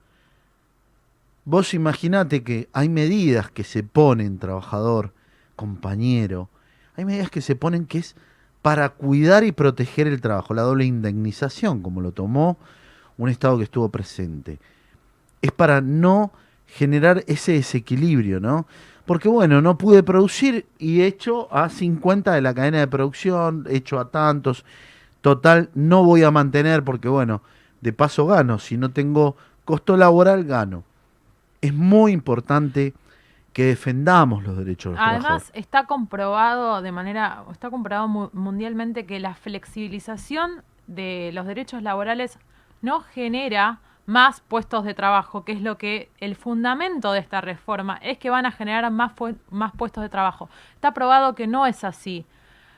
Vos 1.45 1.75
imaginate 1.75 2.43
que 2.43 2.67
hay 2.73 2.89
medidas 2.89 3.51
que 3.51 3.63
se 3.63 3.83
ponen, 3.83 4.39
trabajador, 4.39 5.13
compañero, 5.55 6.49
hay 6.95 7.05
medidas 7.05 7.29
que 7.29 7.41
se 7.41 7.55
ponen 7.55 7.85
que 7.85 7.99
es 7.99 8.15
para 8.65 8.89
cuidar 8.89 9.43
y 9.43 9.51
proteger 9.51 10.07
el 10.07 10.21
trabajo, 10.21 10.55
la 10.55 10.63
doble 10.63 10.85
indemnización, 10.85 11.83
como 11.83 12.01
lo 12.01 12.13
tomó 12.13 12.57
un 13.15 13.29
Estado 13.29 13.59
que 13.59 13.65
estuvo 13.65 13.89
presente. 13.89 14.57
Es 15.39 15.51
para 15.51 15.81
no 15.81 16.31
generar 16.65 17.23
ese 17.27 17.51
desequilibrio, 17.51 18.39
¿no? 18.39 18.65
Porque 19.05 19.29
bueno, 19.29 19.61
no 19.61 19.77
pude 19.77 20.01
producir 20.01 20.65
y 20.79 21.03
hecho 21.03 21.47
a 21.55 21.69
50 21.69 22.33
de 22.33 22.41
la 22.41 22.55
cadena 22.55 22.79
de 22.79 22.87
producción, 22.87 23.67
hecho 23.69 23.99
a 23.99 24.09
tantos, 24.09 24.65
total, 25.21 25.69
no 25.75 26.03
voy 26.03 26.23
a 26.23 26.31
mantener 26.31 26.83
porque 26.83 27.07
bueno, 27.07 27.43
de 27.81 27.93
paso 27.93 28.25
gano, 28.25 28.57
si 28.57 28.77
no 28.77 28.89
tengo 28.89 29.35
costo 29.63 29.95
laboral, 29.95 30.43
gano. 30.43 30.83
Es 31.61 31.71
muy 31.71 32.13
importante 32.13 32.95
que 33.55 33.63
defendamos 33.63 34.43
los 34.43 34.57
derechos 34.57 34.91
de 34.91 34.97
los 34.99 35.07
Además, 35.07 35.23
trabajadores. 35.23 35.51
está 35.55 35.85
comprobado 35.85 36.81
de 36.81 36.91
manera, 36.91 37.45
está 37.53 37.69
comprobado 37.69 38.09
mu- 38.09 38.29
mundialmente 38.33 39.05
que 39.05 39.17
la 39.21 39.33
flexibilización 39.33 40.61
de 40.87 41.31
los 41.33 41.45
derechos 41.47 41.81
laborales 41.81 42.37
no 42.81 42.99
genera 42.99 43.79
más 44.07 44.41
puestos 44.41 44.83
de 44.83 44.93
trabajo, 44.93 45.45
que 45.45 45.53
es 45.53 45.61
lo 45.61 45.77
que 45.77 46.09
el 46.19 46.35
fundamento 46.35 47.13
de 47.13 47.19
esta 47.19 47.39
reforma 47.39 47.97
es 48.03 48.17
que 48.17 48.29
van 48.29 48.45
a 48.45 48.51
generar 48.51 48.91
más, 48.91 49.13
más 49.49 49.71
puestos 49.71 50.03
de 50.03 50.09
trabajo. 50.09 50.49
Está 50.73 50.93
probado 50.93 51.33
que 51.33 51.47
no 51.47 51.65
es 51.65 51.85
así. 51.85 52.25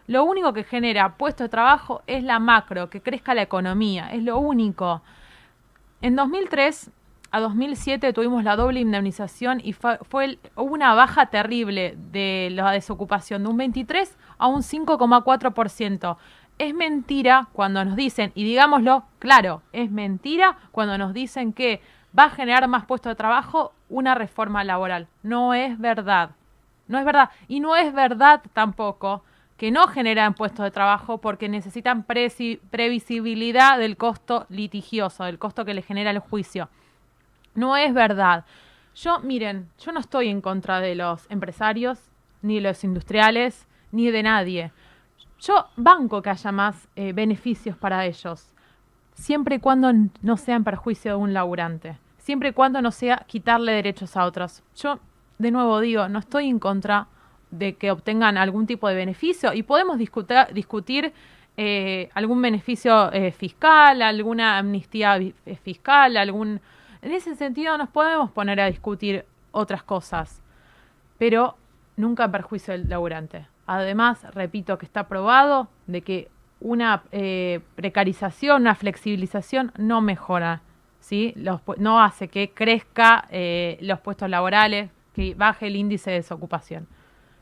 Lo 0.06 0.26
único 0.26 0.54
que 0.54 0.64
genera 0.64 1.16
puestos 1.18 1.46
de 1.46 1.50
trabajo 1.50 2.04
es 2.06 2.24
la 2.24 2.38
macro, 2.38 2.92
que 2.92 3.02
crezca 3.02 3.34
la 3.34 3.42
economía, 3.42 4.14
es 4.14 4.22
lo 4.22 4.38
único. 4.38 5.02
En 6.02 6.16
2003 6.16 6.92
a 7.32 7.40
2007 7.40 8.14
tuvimos 8.14 8.44
la 8.44 8.56
doble 8.56 8.80
indemnización 8.80 9.60
y 9.64 9.74
fue, 9.74 9.98
fue 10.04 10.26
el- 10.26 10.40
hubo 10.56 10.74
una 10.74 10.94
baja 10.94 11.28
terrible 11.28 11.96
de 12.12 12.50
la 12.52 12.72
desocupación, 12.72 13.44
de 13.44 13.50
un 13.50 13.58
23 13.58 14.18
a 14.38 14.48
un 14.48 14.64
5,4%. 14.64 16.18
Es 16.60 16.74
mentira 16.74 17.48
cuando 17.54 17.84
nos 17.86 17.96
dicen, 17.96 18.32
y 18.34 18.44
digámoslo 18.44 19.04
claro, 19.20 19.62
es 19.74 19.92
mentira 19.92 20.58
cuando 20.72 20.98
nos 20.98 21.14
dicen 21.14 21.54
que 21.54 21.82
va 22.18 22.26
a 22.26 22.30
generar 22.32 22.68
más 22.68 22.86
puestos 22.86 23.12
de 23.12 23.16
trabajo 23.16 23.74
una 23.90 24.16
reforma 24.16 24.64
laboral. 24.64 25.08
No 25.22 25.54
es 25.54 25.78
verdad. 25.78 26.32
No 26.88 26.98
es 26.98 27.06
verdad. 27.06 27.30
Y 27.48 27.60
no 27.60 27.76
es 27.76 27.94
verdad 27.94 28.42
tampoco 28.54 29.24
que 29.58 29.72
no 29.72 29.88
generan 29.88 30.34
puestos 30.34 30.64
de 30.64 30.72
trabajo 30.72 31.18
porque 31.20 31.50
necesitan 31.50 32.04
previsibilidad 32.04 33.78
del 33.78 33.98
costo 33.98 34.46
litigioso, 34.50 35.24
del 35.26 35.40
costo 35.40 35.66
que 35.66 35.74
le 35.74 35.82
genera 35.82 36.12
el 36.12 36.20
juicio. 36.20 36.70
No 37.58 37.76
es 37.76 37.92
verdad. 37.92 38.46
Yo, 38.96 39.20
miren, 39.20 39.68
yo 39.80 39.92
no 39.92 40.00
estoy 40.00 40.30
en 40.30 40.42
contra 40.42 40.80
de 40.80 40.94
los 40.94 41.26
empresarios, 41.32 42.00
ni 42.44 42.56
de 42.56 42.62
los 42.62 42.84
industriales, 42.84 43.66
ni 43.92 44.12
de 44.12 44.22
nadie. 44.22 44.72
Yo 45.40 45.66
banco 45.76 46.22
que 46.22 46.30
haya 46.30 46.52
más 46.52 46.88
eh, 46.96 47.14
beneficios 47.14 47.76
para 47.76 48.06
ellos, 48.06 48.54
siempre 49.16 49.56
y 49.56 49.60
cuando 49.60 49.92
no 50.22 50.38
sea 50.38 50.56
en 50.56 50.64
perjuicio 50.64 51.12
de 51.14 51.18
un 51.18 51.34
laburante, 51.34 51.98
siempre 52.20 52.50
y 52.50 52.54
cuando 52.54 52.80
no 52.80 52.92
sea 52.92 53.26
quitarle 53.26 53.72
derechos 53.72 54.16
a 54.16 54.26
otros. 54.26 54.62
Yo, 54.76 55.00
de 55.40 55.50
nuevo 55.50 55.80
digo, 55.80 56.08
no 56.10 56.20
estoy 56.20 56.50
en 56.50 56.60
contra 56.60 57.08
de 57.50 57.74
que 57.74 57.90
obtengan 57.90 58.38
algún 58.38 58.68
tipo 58.68 58.88
de 58.88 58.94
beneficio 58.94 59.52
y 59.54 59.64
podemos 59.64 59.98
discuta- 59.98 60.48
discutir 60.54 61.12
eh, 61.56 62.10
algún 62.14 62.40
beneficio 62.40 63.12
eh, 63.12 63.32
fiscal, 63.32 64.04
alguna 64.04 64.60
amnistía 64.60 65.20
fiscal, 65.64 66.18
algún... 66.18 66.62
En 67.02 67.12
ese 67.12 67.36
sentido 67.36 67.78
nos 67.78 67.90
podemos 67.90 68.32
poner 68.32 68.60
a 68.60 68.68
discutir 68.68 69.26
otras 69.52 69.84
cosas, 69.84 70.42
pero 71.18 71.58
nunca 71.96 72.26
en 72.26 72.32
perjuicio 72.32 72.74
del 72.74 72.90
laburante. 72.90 73.48
Además, 73.66 74.24
repito 74.34 74.78
que 74.78 74.86
está 74.86 75.08
probado 75.08 75.68
de 75.88 76.02
que 76.02 76.30
una 76.60 77.04
eh, 77.12 77.60
precarización, 77.76 78.62
una 78.62 78.76
flexibilización 78.76 79.72
no 79.78 80.02
mejora, 80.02 80.62
¿sí? 81.00 81.34
Los 81.36 81.62
no 81.78 82.02
hace 82.02 82.30
que 82.30 82.52
crezca 82.52 83.26
eh, 83.30 83.78
los 83.82 84.00
puestos 84.00 84.30
laborales, 84.30 84.90
que 85.14 85.36
baje 85.36 85.68
el 85.68 85.76
índice 85.76 86.12
de 86.12 86.18
desocupación. 86.18 86.88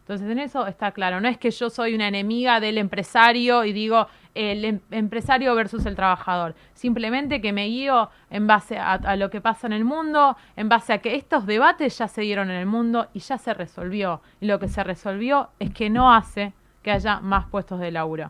Entonces, 0.05 0.29
en 0.29 0.37
eso 0.37 0.67
está 0.67 0.91
claro. 0.91 1.19
No 1.19 1.27
es 1.27 1.39
que 1.39 1.49
yo 1.49 1.71
soy 1.71 1.95
una 1.95 2.07
enemiga 2.07 2.59
del 2.59 2.77
empresario 2.77 3.65
y 3.65 3.73
digo 3.73 4.05
el 4.35 4.63
em- 4.63 4.79
empresario 4.91 5.55
versus 5.55 5.83
el 5.87 5.95
trabajador. 5.95 6.53
Simplemente 6.75 7.41
que 7.41 7.51
me 7.51 7.65
guío 7.65 8.11
en 8.29 8.45
base 8.45 8.77
a, 8.77 9.15
lo 9.15 9.31
que 9.31 9.41
pasa 9.41 9.65
en 9.65 9.73
el 9.73 9.83
mundo, 9.83 10.37
en 10.55 10.69
base 10.69 10.93
a 10.93 10.99
que 10.99 11.15
estos 11.15 11.47
debates 11.47 11.97
ya 11.97 12.07
se 12.07 12.21
dieron 12.21 12.51
en 12.51 12.57
el 12.57 12.67
mundo 12.67 13.07
y 13.13 13.19
ya 13.19 13.39
se 13.39 13.55
resolvió. 13.55 14.21
Y 14.39 14.45
lo 14.45 14.59
que 14.59 14.67
se 14.67 14.83
resolvió 14.83 15.49
es 15.57 15.71
que 15.71 15.89
no 15.89 16.13
hace 16.13 16.53
que 16.83 16.91
haya 16.91 17.19
más 17.19 17.47
puestos 17.47 17.79
de 17.79 17.89
laburo. 17.89 18.29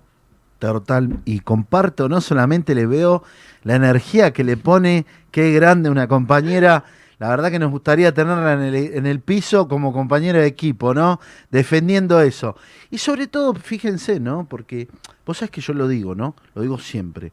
Total, 0.59 1.09
y 1.25 1.41
comparto, 1.41 2.07
no 2.07 2.21
solamente 2.21 2.73
le 2.73 2.85
veo 2.85 3.21
la 3.63 3.75
energía 3.75 4.31
que 4.31 4.45
le 4.45 4.55
pone, 4.55 5.05
qué 5.29 5.51
grande 5.51 5.89
una 5.89 6.07
compañera, 6.07 6.85
la 7.19 7.29
verdad 7.29 7.49
que 7.51 7.59
nos 7.59 7.71
gustaría 7.71 8.13
tenerla 8.13 8.53
en 8.53 8.61
el, 8.61 8.75
en 8.75 9.05
el 9.05 9.19
piso 9.21 9.67
como 9.67 9.93
compañera 9.93 10.39
de 10.39 10.47
equipo, 10.47 10.93
¿no? 10.93 11.19
Defendiendo 11.49 12.19
eso. 12.21 12.55
Y 12.91 12.97
sobre 12.97 13.27
todo, 13.27 13.53
fíjense, 13.53 14.19
¿no? 14.19 14.45
Porque 14.49 14.87
vos 15.25 15.37
sabés 15.37 15.51
que 15.51 15.61
yo 15.61 15.73
lo 15.73 15.87
digo, 15.87 16.15
¿no? 16.15 16.35
Lo 16.53 16.61
digo 16.61 16.77
siempre. 16.77 17.31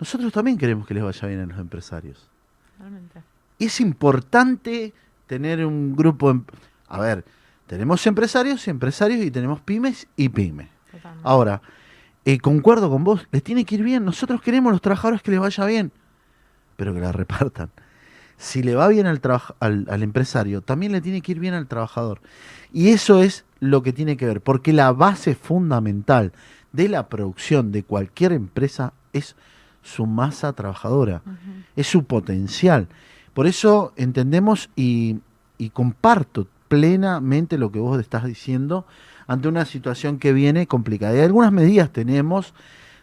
Nosotros 0.00 0.32
también 0.32 0.58
queremos 0.58 0.86
que 0.86 0.94
les 0.94 1.02
vaya 1.02 1.28
bien 1.28 1.40
a 1.40 1.46
los 1.46 1.58
empresarios. 1.58 2.28
Realmente. 2.78 3.20
Y 3.58 3.66
es 3.66 3.80
importante 3.80 4.92
tener 5.26 5.64
un 5.64 5.94
grupo, 5.96 6.30
em- 6.30 6.44
a 6.88 7.00
ver, 7.00 7.24
tenemos 7.66 8.06
empresarios 8.06 8.66
y 8.66 8.70
empresarios 8.70 9.24
y 9.24 9.30
tenemos 9.30 9.60
pymes 9.60 10.06
y 10.16 10.28
pymes. 10.28 10.68
Totalmente. 10.90 11.28
Ahora, 11.28 11.60
eh, 12.24 12.38
concuerdo 12.38 12.90
con 12.90 13.04
vos, 13.04 13.26
les 13.30 13.42
tiene 13.42 13.64
que 13.64 13.74
ir 13.76 13.82
bien. 13.82 14.04
Nosotros 14.04 14.40
queremos 14.40 14.72
los 14.72 14.80
trabajadores 14.80 15.22
que 15.22 15.30
les 15.30 15.40
vaya 15.40 15.64
bien, 15.66 15.92
pero 16.76 16.94
que 16.94 17.00
la 17.00 17.12
repartan. 17.12 17.70
Si 18.38 18.62
le 18.62 18.74
va 18.74 18.88
bien 18.88 19.06
al, 19.06 19.20
al, 19.60 19.86
al 19.90 20.02
empresario, 20.02 20.62
también 20.62 20.92
le 20.92 21.00
tiene 21.00 21.20
que 21.20 21.32
ir 21.32 21.40
bien 21.40 21.54
al 21.54 21.66
trabajador. 21.66 22.20
Y 22.72 22.88
eso 22.90 23.22
es 23.22 23.44
lo 23.60 23.82
que 23.82 23.92
tiene 23.92 24.16
que 24.16 24.26
ver, 24.26 24.40
porque 24.40 24.72
la 24.72 24.92
base 24.92 25.34
fundamental 25.34 26.32
de 26.72 26.88
la 26.88 27.08
producción 27.08 27.72
de 27.72 27.82
cualquier 27.82 28.32
empresa 28.32 28.92
es 29.12 29.34
su 29.82 30.06
masa 30.06 30.52
trabajadora, 30.52 31.22
es 31.74 31.86
su 31.86 32.04
potencial. 32.04 32.88
Por 33.34 33.46
eso 33.46 33.92
entendemos 33.96 34.70
y, 34.76 35.18
y 35.56 35.70
comparto 35.70 36.46
plenamente 36.68 37.58
lo 37.58 37.72
que 37.72 37.78
vos 37.78 37.98
estás 38.00 38.24
diciendo 38.24 38.86
ante 39.26 39.48
una 39.48 39.64
situación 39.64 40.18
que 40.18 40.32
viene 40.32 40.66
complicada. 40.66 41.16
Y 41.16 41.20
algunas 41.20 41.52
medidas 41.52 41.90
tenemos, 41.90 42.54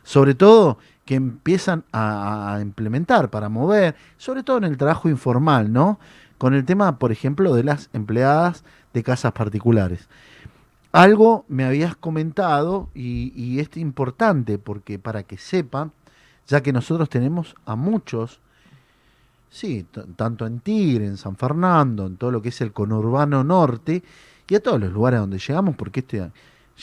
sobre 0.03 0.35
todo 0.35 0.77
que 1.05 1.15
empiezan 1.15 1.83
a, 1.93 2.57
implementar 2.61 3.29
para 3.29 3.47
mover, 3.47 3.95
sobre 4.17 4.43
todo 4.43 4.57
en 4.57 4.63
el 4.65 4.77
trabajo 4.77 5.07
informal, 5.07 5.71
¿no? 5.71 5.99
con 6.37 6.53
el 6.53 6.65
tema, 6.65 6.99
por 6.99 7.11
ejemplo, 7.11 7.53
de 7.53 7.63
las 7.63 7.89
empleadas 7.93 8.63
de 8.93 9.03
casas 9.03 9.31
particulares. 9.31 10.07
Algo 10.91 11.45
me 11.47 11.65
habías 11.65 11.95
comentado 11.95 12.89
y, 12.93 13.59
es 13.59 13.75
importante 13.77 14.57
porque 14.57 14.97
para 14.99 15.23
que 15.23 15.37
sepan, 15.37 15.91
ya 16.47 16.61
que 16.61 16.73
nosotros 16.73 17.09
tenemos 17.09 17.55
a 17.65 17.75
muchos, 17.75 18.39
sí, 19.49 19.85
tanto 20.15 20.45
en 20.45 20.59
Tigre, 20.59 21.05
en 21.05 21.17
San 21.17 21.35
Fernando, 21.35 22.05
en 22.05 22.17
todo 22.17 22.31
lo 22.31 22.41
que 22.41 22.49
es 22.49 22.61
el 22.61 22.71
conurbano 22.71 23.43
norte 23.43 24.03
y 24.47 24.55
a 24.55 24.59
todos 24.61 24.79
los 24.79 24.91
lugares 24.91 25.19
donde 25.19 25.37
llegamos, 25.37 25.75
porque 25.75 26.01
este, 26.01 26.31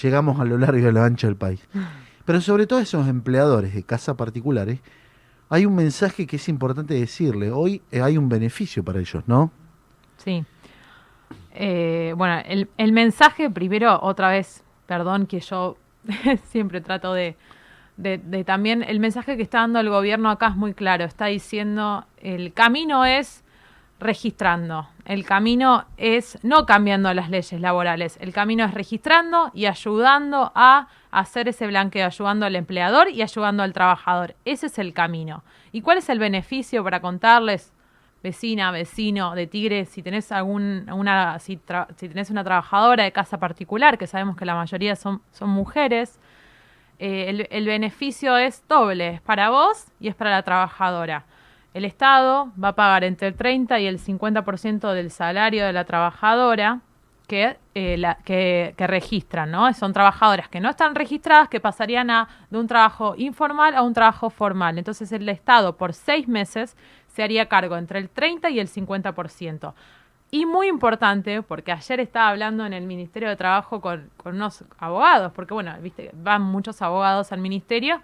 llegamos 0.02 0.40
a 0.40 0.44
lo 0.44 0.58
largo 0.58 0.78
y 0.78 0.84
a 0.84 0.92
lo 0.92 1.02
ancho 1.02 1.26
del 1.26 1.36
país. 1.36 1.60
Pero 2.24 2.40
sobre 2.40 2.66
todo 2.66 2.78
esos 2.78 3.08
empleadores 3.08 3.74
de 3.74 3.82
casas 3.82 4.16
particulares, 4.16 4.80
hay 5.48 5.66
un 5.66 5.74
mensaje 5.74 6.26
que 6.26 6.36
es 6.36 6.48
importante 6.48 6.94
decirle. 6.94 7.50
Hoy 7.50 7.82
eh, 7.90 8.00
hay 8.00 8.16
un 8.16 8.28
beneficio 8.28 8.82
para 8.82 9.00
ellos, 9.00 9.22
¿no? 9.26 9.50
Sí. 10.16 10.44
Eh, 11.54 12.14
bueno, 12.16 12.40
el, 12.46 12.68
el 12.78 12.92
mensaje 12.92 13.50
primero, 13.50 13.98
otra 14.02 14.30
vez, 14.30 14.62
perdón 14.86 15.26
que 15.26 15.40
yo 15.40 15.76
siempre 16.44 16.80
trato 16.80 17.12
de, 17.12 17.36
de, 17.96 18.18
de 18.18 18.44
también, 18.44 18.82
el 18.82 19.00
mensaje 19.00 19.36
que 19.36 19.42
está 19.42 19.58
dando 19.58 19.80
el 19.80 19.90
gobierno 19.90 20.30
acá 20.30 20.48
es 20.48 20.56
muy 20.56 20.74
claro, 20.74 21.04
está 21.04 21.26
diciendo, 21.26 22.06
el 22.18 22.52
camino 22.52 23.04
es 23.04 23.41
registrando, 24.02 24.88
el 25.04 25.24
camino 25.24 25.86
es 25.96 26.38
no 26.42 26.66
cambiando 26.66 27.12
las 27.14 27.30
leyes 27.30 27.60
laborales, 27.60 28.18
el 28.20 28.32
camino 28.32 28.64
es 28.64 28.74
registrando 28.74 29.50
y 29.54 29.66
ayudando 29.66 30.52
a 30.54 30.88
hacer 31.10 31.48
ese 31.48 31.66
blanqueo, 31.66 32.06
ayudando 32.06 32.46
al 32.46 32.56
empleador 32.56 33.08
y 33.08 33.22
ayudando 33.22 33.62
al 33.62 33.72
trabajador. 33.72 34.34
Ese 34.44 34.66
es 34.66 34.78
el 34.78 34.92
camino. 34.92 35.44
¿Y 35.72 35.82
cuál 35.82 35.98
es 35.98 36.08
el 36.08 36.18
beneficio 36.18 36.84
para 36.84 37.00
contarles? 37.00 37.72
vecina, 38.22 38.70
vecino 38.70 39.34
de 39.34 39.46
Tigre, 39.46 39.84
si 39.84 40.02
tenés 40.02 40.30
algún, 40.30 40.88
una, 40.92 41.38
si, 41.40 41.56
tenés 41.56 42.30
una 42.30 42.44
trabajadora 42.44 43.04
de 43.04 43.12
casa 43.12 43.38
particular, 43.38 43.98
que 43.98 44.06
sabemos 44.06 44.36
que 44.36 44.44
la 44.44 44.54
mayoría 44.54 44.94
son, 44.94 45.20
mujeres, 45.40 46.20
eh, 46.98 47.48
el 47.50 47.66
beneficio 47.66 48.36
es 48.36 48.62
doble, 48.68 49.14
es 49.14 49.20
para 49.20 49.50
vos 49.50 49.86
y 49.98 50.08
es 50.08 50.14
para 50.14 50.30
la 50.30 50.42
trabajadora. 50.44 51.24
El 51.74 51.86
Estado 51.86 52.52
va 52.62 52.68
a 52.68 52.74
pagar 52.74 53.04
entre 53.04 53.28
el 53.28 53.34
30 53.34 53.80
y 53.80 53.86
el 53.86 53.98
50% 53.98 54.92
del 54.92 55.10
salario 55.10 55.64
de 55.64 55.72
la 55.72 55.84
trabajadora 55.84 56.80
que, 57.26 57.56
eh, 57.74 57.96
la, 57.96 58.16
que, 58.16 58.74
registran, 58.78 59.50
¿no? 59.50 59.72
Son 59.72 59.94
trabajadoras 59.94 60.50
que 60.50 60.60
no 60.60 60.68
están 60.68 60.94
registradas, 60.94 61.48
que 61.48 61.60
pasarían 61.60 62.10
a, 62.10 62.28
de 62.50 62.58
un 62.58 62.66
trabajo 62.66 63.14
informal 63.16 63.74
a 63.74 63.82
un 63.82 63.94
trabajo 63.94 64.28
formal. 64.28 64.76
Entonces 64.76 65.10
el 65.12 65.26
Estado 65.30 65.76
por 65.78 65.94
seis 65.94 66.28
meses 66.28 66.76
se 67.06 67.22
haría 67.22 67.48
cargo 67.48 67.78
entre 67.78 68.00
el 68.00 68.10
30 68.10 68.50
y 68.50 68.60
el 68.60 68.68
50%. 68.68 69.72
Y 70.30 70.44
muy 70.44 70.66
importante, 70.66 71.42
porque 71.42 71.72
ayer 71.72 72.00
estaba 72.00 72.28
hablando 72.28 72.66
en 72.66 72.74
el 72.74 72.86
Ministerio 72.86 73.30
de 73.30 73.36
Trabajo 73.36 73.80
con, 73.80 74.10
con 74.18 74.34
unos 74.34 74.64
abogados, 74.78 75.32
porque 75.32 75.54
bueno, 75.54 75.74
viste, 75.80 76.10
van 76.14 76.42
muchos 76.42 76.82
abogados 76.82 77.32
al 77.32 77.40
ministerio 77.40 78.02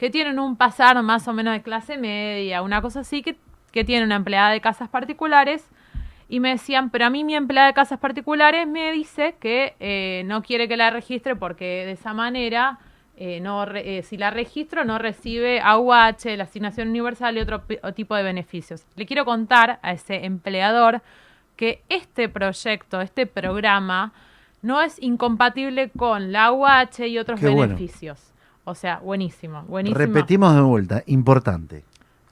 que 0.00 0.08
tienen 0.08 0.38
un 0.38 0.56
pasar 0.56 1.00
más 1.02 1.28
o 1.28 1.34
menos 1.34 1.52
de 1.52 1.60
clase 1.60 1.98
media, 1.98 2.62
una 2.62 2.80
cosa 2.80 3.00
así, 3.00 3.20
que, 3.20 3.36
que 3.70 3.84
tienen 3.84 4.06
una 4.06 4.16
empleada 4.16 4.48
de 4.50 4.62
casas 4.62 4.88
particulares. 4.88 5.68
Y 6.26 6.40
me 6.40 6.48
decían, 6.48 6.88
pero 6.88 7.04
a 7.04 7.10
mí 7.10 7.22
mi 7.22 7.34
empleada 7.34 7.66
de 7.66 7.74
casas 7.74 7.98
particulares 7.98 8.66
me 8.66 8.92
dice 8.92 9.34
que 9.38 9.74
eh, 9.78 10.22
no 10.24 10.42
quiere 10.42 10.68
que 10.68 10.78
la 10.78 10.88
registre 10.88 11.36
porque 11.36 11.84
de 11.84 11.92
esa 11.92 12.14
manera, 12.14 12.78
eh, 13.18 13.40
no 13.40 13.66
re- 13.66 13.98
eh, 13.98 14.02
si 14.02 14.16
la 14.16 14.30
registro, 14.30 14.86
no 14.86 14.96
recibe 14.98 15.60
AUH, 15.60 16.34
la 16.38 16.44
asignación 16.44 16.88
universal 16.88 17.36
y 17.36 17.40
otro 17.40 17.60
tipo 17.94 18.14
de 18.16 18.22
beneficios. 18.22 18.86
Le 18.96 19.04
quiero 19.04 19.26
contar 19.26 19.80
a 19.82 19.92
ese 19.92 20.24
empleador 20.24 21.02
que 21.56 21.82
este 21.90 22.30
proyecto, 22.30 23.02
este 23.02 23.26
programa, 23.26 24.12
no 24.62 24.80
es 24.80 24.96
incompatible 25.02 25.90
con 25.90 26.32
la 26.32 26.46
AUH 26.46 27.06
y 27.06 27.18
otros 27.18 27.38
Qué 27.38 27.48
bueno. 27.50 27.74
O 28.70 28.74
sea, 28.74 28.98
buenísimo, 28.98 29.62
buenísimo. 29.62 29.98
Repetimos 29.98 30.54
de 30.54 30.60
vuelta, 30.62 31.02
importante. 31.06 31.84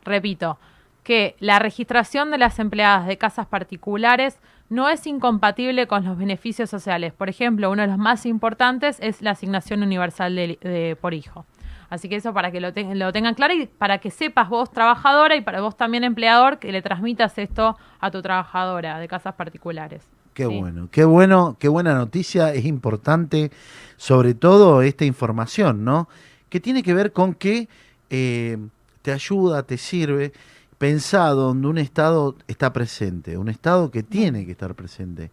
Repito, 0.04 0.58
que 1.02 1.36
la 1.40 1.58
registración 1.58 2.30
de 2.30 2.38
las 2.38 2.58
empleadas 2.58 3.06
de 3.06 3.18
casas 3.18 3.46
particulares 3.46 4.38
no 4.70 4.88
es 4.88 5.06
incompatible 5.06 5.86
con 5.86 6.04
los 6.04 6.16
beneficios 6.18 6.68
sociales. 6.70 7.12
Por 7.12 7.28
ejemplo, 7.28 7.70
uno 7.70 7.82
de 7.82 7.88
los 7.88 7.98
más 7.98 8.26
importantes 8.26 8.98
es 9.00 9.22
la 9.22 9.30
asignación 9.32 9.82
universal 9.82 10.34
de- 10.36 10.58
de- 10.62 10.96
por 11.00 11.14
hijo. 11.14 11.46
Así 11.90 12.08
que 12.10 12.16
eso 12.16 12.34
para 12.34 12.50
que 12.50 12.60
lo, 12.60 12.72
te- 12.74 12.94
lo 12.94 13.12
tengan 13.12 13.34
claro 13.34 13.54
y 13.54 13.66
para 13.66 13.96
que 13.98 14.10
sepas 14.10 14.50
vos 14.50 14.70
trabajadora 14.70 15.34
y 15.36 15.40
para 15.40 15.62
vos 15.62 15.76
también 15.76 16.04
empleador 16.04 16.58
que 16.58 16.70
le 16.70 16.82
transmitas 16.82 17.38
esto 17.38 17.78
a 17.98 18.10
tu 18.10 18.20
trabajadora 18.20 18.98
de 18.98 19.08
casas 19.08 19.34
particulares. 19.34 20.06
Qué 20.38 20.46
Sí. 20.46 20.56
bueno, 20.56 20.88
qué 20.92 21.04
bueno, 21.04 21.56
qué 21.58 21.66
buena 21.66 21.96
noticia, 21.96 22.54
es 22.54 22.64
importante, 22.64 23.50
sobre 23.96 24.34
todo 24.34 24.82
esta 24.82 25.04
información, 25.04 25.84
¿no? 25.84 26.08
Que 26.48 26.60
tiene 26.60 26.84
que 26.84 26.94
ver 26.94 27.12
con 27.12 27.34
que 27.34 27.68
eh, 28.08 28.56
te 29.02 29.10
ayuda, 29.10 29.64
te 29.64 29.76
sirve, 29.78 30.32
pensado 30.78 31.48
donde 31.48 31.66
un 31.66 31.78
Estado 31.78 32.36
está 32.46 32.72
presente, 32.72 33.36
un 33.36 33.48
Estado 33.48 33.90
que 33.90 34.04
tiene 34.04 34.46
que 34.46 34.52
estar 34.52 34.76
presente. 34.76 35.32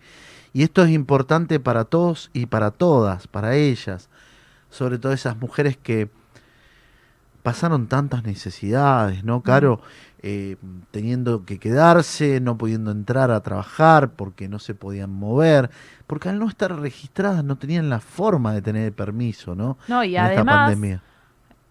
Y 0.53 0.63
esto 0.63 0.83
es 0.83 0.89
importante 0.89 1.59
para 1.59 1.83
todos 1.85 2.31
y 2.33 2.47
para 2.47 2.71
todas, 2.71 3.27
para 3.27 3.55
ellas, 3.55 4.09
sobre 4.71 4.97
todo 4.97 5.13
esas 5.13 5.37
mujeres 5.37 5.77
que 5.77 6.09
pasaron 7.45 7.85
tantas 7.85 8.23
necesidades, 8.23 9.23
¿no, 9.23 9.41
Caro? 9.41 9.79
Eh, 10.23 10.55
teniendo 10.89 11.45
que 11.45 11.59
quedarse, 11.59 12.39
no 12.39 12.57
pudiendo 12.57 12.89
entrar 12.89 13.29
a 13.29 13.39
trabajar 13.41 14.13
porque 14.13 14.49
no 14.49 14.57
se 14.57 14.73
podían 14.73 15.11
mover, 15.11 15.69
porque 16.07 16.29
al 16.29 16.39
no 16.39 16.47
estar 16.47 16.75
registradas 16.75 17.43
no 17.43 17.55
tenían 17.57 17.87
la 17.87 17.99
forma 17.99 18.51
de 18.51 18.63
tener 18.63 18.85
el 18.87 18.93
permiso, 18.93 19.53
¿no? 19.53 19.77
No, 19.87 20.03
y 20.03 20.17
en 20.17 20.23
además, 20.23 20.75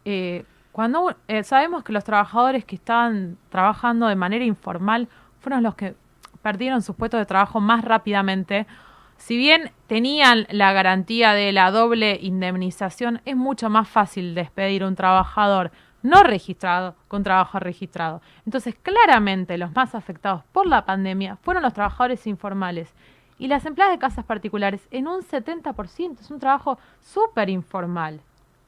eh, 0.04 0.44
cuando 0.70 1.16
eh, 1.26 1.42
sabemos 1.42 1.82
que 1.82 1.92
los 1.92 2.04
trabajadores 2.04 2.64
que 2.64 2.76
estaban 2.76 3.36
trabajando 3.50 4.06
de 4.06 4.14
manera 4.14 4.44
informal 4.44 5.08
fueron 5.40 5.64
los 5.64 5.74
que 5.74 5.96
perdieron 6.40 6.82
sus 6.82 6.94
puestos 6.94 7.18
de 7.18 7.26
trabajo 7.26 7.60
más 7.60 7.84
rápidamente. 7.84 8.68
Si 9.16 9.36
bien 9.36 9.70
tenían 9.86 10.46
la 10.50 10.72
garantía 10.72 11.32
de 11.32 11.52
la 11.52 11.70
doble 11.70 12.18
indemnización, 12.20 13.20
es 13.24 13.36
mucho 13.36 13.70
más 13.70 13.88
fácil 13.88 14.34
despedir 14.34 14.82
a 14.82 14.88
un 14.88 14.96
trabajador 14.96 15.70
no 16.04 16.22
registrado 16.22 16.94
con 17.08 17.22
trabajo 17.22 17.58
registrado. 17.58 18.20
Entonces, 18.44 18.74
claramente 18.82 19.56
los 19.56 19.74
más 19.74 19.94
afectados 19.94 20.42
por 20.52 20.66
la 20.66 20.84
pandemia 20.84 21.36
fueron 21.36 21.62
los 21.62 21.72
trabajadores 21.72 22.26
informales. 22.26 22.92
Y 23.38 23.48
las 23.48 23.64
empleadas 23.64 23.94
de 23.94 23.98
casas 23.98 24.24
particulares 24.24 24.86
en 24.90 25.08
un 25.08 25.22
70%. 25.22 26.20
Es 26.20 26.30
un 26.30 26.38
trabajo 26.38 26.78
súper 27.00 27.48
informal. 27.48 28.20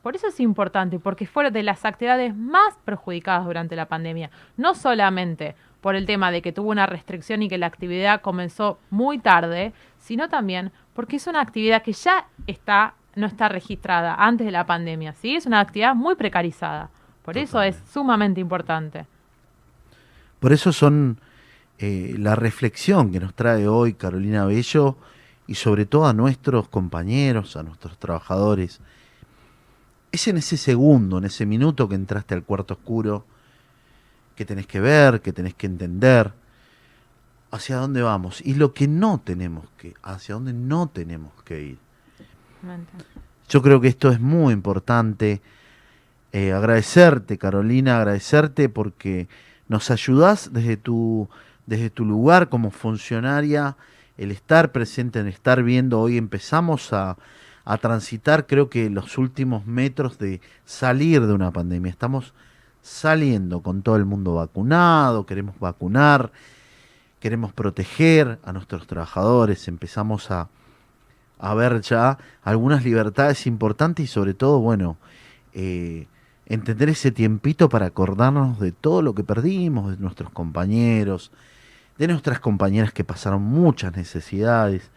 Por 0.02 0.16
eso 0.16 0.28
es 0.28 0.40
importante, 0.40 0.98
porque 0.98 1.26
fue 1.26 1.50
de 1.50 1.62
las 1.62 1.84
actividades 1.84 2.34
más 2.34 2.74
perjudicadas 2.84 3.44
durante 3.44 3.76
la 3.76 3.86
pandemia. 3.86 4.30
No 4.56 4.74
solamente 4.74 5.54
por 5.86 5.94
el 5.94 6.04
tema 6.04 6.32
de 6.32 6.42
que 6.42 6.50
tuvo 6.50 6.72
una 6.72 6.86
restricción 6.86 7.44
y 7.44 7.48
que 7.48 7.58
la 7.58 7.66
actividad 7.66 8.20
comenzó 8.20 8.80
muy 8.90 9.20
tarde, 9.20 9.72
sino 10.00 10.28
también 10.28 10.72
porque 10.94 11.14
es 11.14 11.28
una 11.28 11.40
actividad 11.40 11.84
que 11.84 11.92
ya 11.92 12.26
está, 12.48 12.94
no 13.14 13.28
está 13.28 13.48
registrada 13.48 14.16
antes 14.18 14.46
de 14.46 14.50
la 14.50 14.66
pandemia. 14.66 15.12
¿sí? 15.12 15.36
Es 15.36 15.46
una 15.46 15.60
actividad 15.60 15.94
muy 15.94 16.16
precarizada. 16.16 16.90
Por 17.24 17.38
eso 17.38 17.62
es 17.62 17.80
sumamente 17.88 18.40
importante. 18.40 19.06
Por 20.40 20.52
eso 20.52 20.72
son 20.72 21.20
eh, 21.78 22.16
la 22.18 22.34
reflexión 22.34 23.12
que 23.12 23.20
nos 23.20 23.32
trae 23.34 23.68
hoy 23.68 23.94
Carolina 23.94 24.44
Bello 24.44 24.96
y 25.46 25.54
sobre 25.54 25.86
todo 25.86 26.08
a 26.08 26.12
nuestros 26.12 26.68
compañeros, 26.68 27.54
a 27.54 27.62
nuestros 27.62 27.96
trabajadores. 27.96 28.80
Es 30.10 30.26
en 30.26 30.38
ese 30.38 30.56
segundo, 30.56 31.18
en 31.18 31.26
ese 31.26 31.46
minuto 31.46 31.88
que 31.88 31.94
entraste 31.94 32.34
al 32.34 32.42
cuarto 32.42 32.74
oscuro, 32.74 33.24
que 34.36 34.44
tenés 34.44 34.66
que 34.66 34.78
ver, 34.78 35.20
que 35.20 35.32
tenés 35.32 35.54
que 35.54 35.66
entender 35.66 36.32
hacia 37.50 37.76
dónde 37.76 38.02
vamos 38.02 38.40
y 38.44 38.54
lo 38.54 38.74
que 38.74 38.86
no 38.86 39.20
tenemos 39.24 39.68
que, 39.78 39.94
hacia 40.02 40.34
dónde 40.34 40.52
no 40.52 40.88
tenemos 40.88 41.32
que 41.44 41.62
ir. 41.62 41.78
Yo 43.48 43.62
creo 43.62 43.80
que 43.80 43.88
esto 43.88 44.10
es 44.10 44.20
muy 44.20 44.52
importante. 44.52 45.40
Eh, 46.32 46.52
agradecerte, 46.52 47.38
Carolina, 47.38 47.98
agradecerte 47.98 48.68
porque 48.68 49.28
nos 49.68 49.90
ayudás 49.90 50.52
desde 50.52 50.76
tu, 50.76 51.28
desde 51.66 51.90
tu 51.90 52.04
lugar 52.04 52.48
como 52.48 52.70
funcionaria, 52.70 53.76
el 54.18 54.30
estar 54.30 54.72
presente, 54.72 55.20
el 55.20 55.28
estar 55.28 55.62
viendo. 55.62 56.00
Hoy 56.00 56.18
empezamos 56.18 56.92
a, 56.92 57.16
a 57.64 57.78
transitar, 57.78 58.46
creo 58.46 58.68
que 58.68 58.90
los 58.90 59.16
últimos 59.16 59.66
metros 59.66 60.18
de 60.18 60.40
salir 60.64 61.26
de 61.26 61.32
una 61.32 61.52
pandemia. 61.52 61.90
Estamos 61.90 62.34
saliendo 62.86 63.62
con 63.62 63.82
todo 63.82 63.96
el 63.96 64.04
mundo 64.04 64.34
vacunado, 64.34 65.26
queremos 65.26 65.58
vacunar, 65.58 66.30
queremos 67.18 67.52
proteger 67.52 68.38
a 68.44 68.52
nuestros 68.52 68.86
trabajadores, 68.86 69.66
empezamos 69.66 70.30
a, 70.30 70.48
a 71.38 71.54
ver 71.54 71.80
ya 71.80 72.16
algunas 72.44 72.84
libertades 72.84 73.46
importantes 73.48 74.04
y 74.04 74.06
sobre 74.06 74.34
todo, 74.34 74.60
bueno, 74.60 74.96
eh, 75.52 76.06
entender 76.46 76.88
ese 76.88 77.10
tiempito 77.10 77.68
para 77.68 77.86
acordarnos 77.86 78.60
de 78.60 78.70
todo 78.70 79.02
lo 79.02 79.16
que 79.16 79.24
perdimos, 79.24 79.90
de 79.90 79.96
nuestros 79.96 80.30
compañeros, 80.30 81.32
de 81.98 82.06
nuestras 82.06 82.38
compañeras 82.38 82.92
que 82.92 83.02
pasaron 83.02 83.42
muchas 83.42 83.96
necesidades 83.96 84.92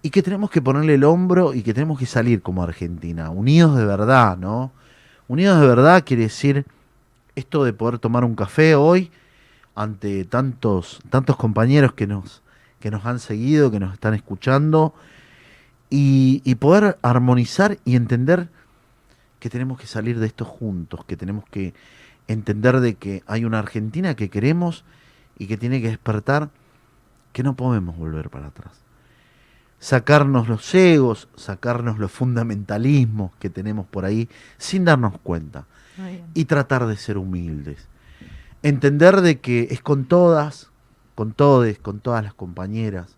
y 0.00 0.08
que 0.08 0.22
tenemos 0.22 0.50
que 0.50 0.62
ponerle 0.62 0.94
el 0.94 1.04
hombro 1.04 1.52
y 1.52 1.62
que 1.62 1.74
tenemos 1.74 1.98
que 1.98 2.06
salir 2.06 2.40
como 2.40 2.62
Argentina, 2.62 3.28
unidos 3.28 3.76
de 3.76 3.84
verdad, 3.84 4.38
¿no? 4.38 4.72
Unidos 5.30 5.60
de 5.60 5.66
verdad 5.68 6.02
quiere 6.04 6.24
decir 6.24 6.66
esto 7.36 7.62
de 7.62 7.72
poder 7.72 8.00
tomar 8.00 8.24
un 8.24 8.34
café 8.34 8.74
hoy 8.74 9.12
ante 9.76 10.24
tantos, 10.24 10.98
tantos 11.08 11.36
compañeros 11.36 11.92
que 11.92 12.08
nos, 12.08 12.42
que 12.80 12.90
nos 12.90 13.06
han 13.06 13.20
seguido, 13.20 13.70
que 13.70 13.78
nos 13.78 13.92
están 13.92 14.14
escuchando, 14.14 14.92
y, 15.88 16.42
y 16.44 16.56
poder 16.56 16.98
armonizar 17.02 17.78
y 17.84 17.94
entender 17.94 18.48
que 19.38 19.48
tenemos 19.48 19.78
que 19.78 19.86
salir 19.86 20.18
de 20.18 20.26
esto 20.26 20.44
juntos, 20.44 21.04
que 21.04 21.16
tenemos 21.16 21.44
que 21.48 21.74
entender 22.26 22.80
de 22.80 22.96
que 22.96 23.22
hay 23.28 23.44
una 23.44 23.60
Argentina 23.60 24.16
que 24.16 24.30
queremos 24.30 24.84
y 25.38 25.46
que 25.46 25.56
tiene 25.56 25.80
que 25.80 25.90
despertar 25.90 26.50
que 27.32 27.44
no 27.44 27.54
podemos 27.54 27.96
volver 27.96 28.30
para 28.30 28.48
atrás. 28.48 28.72
Sacarnos 29.80 30.48
los 30.48 30.74
egos, 30.74 31.28
sacarnos 31.36 31.98
los 31.98 32.12
fundamentalismos 32.12 33.32
que 33.40 33.50
tenemos 33.50 33.86
por 33.86 34.04
ahí 34.04 34.28
sin 34.58 34.84
darnos 34.84 35.18
cuenta 35.22 35.66
y 36.34 36.44
tratar 36.44 36.86
de 36.86 36.96
ser 36.96 37.18
humildes. 37.18 37.88
Entender 38.62 39.22
de 39.22 39.40
que 39.40 39.68
es 39.70 39.80
con 39.80 40.04
todas, 40.04 40.70
con 41.14 41.32
todes, 41.32 41.78
con 41.78 42.00
todas 42.00 42.22
las 42.22 42.34
compañeras. 42.34 43.16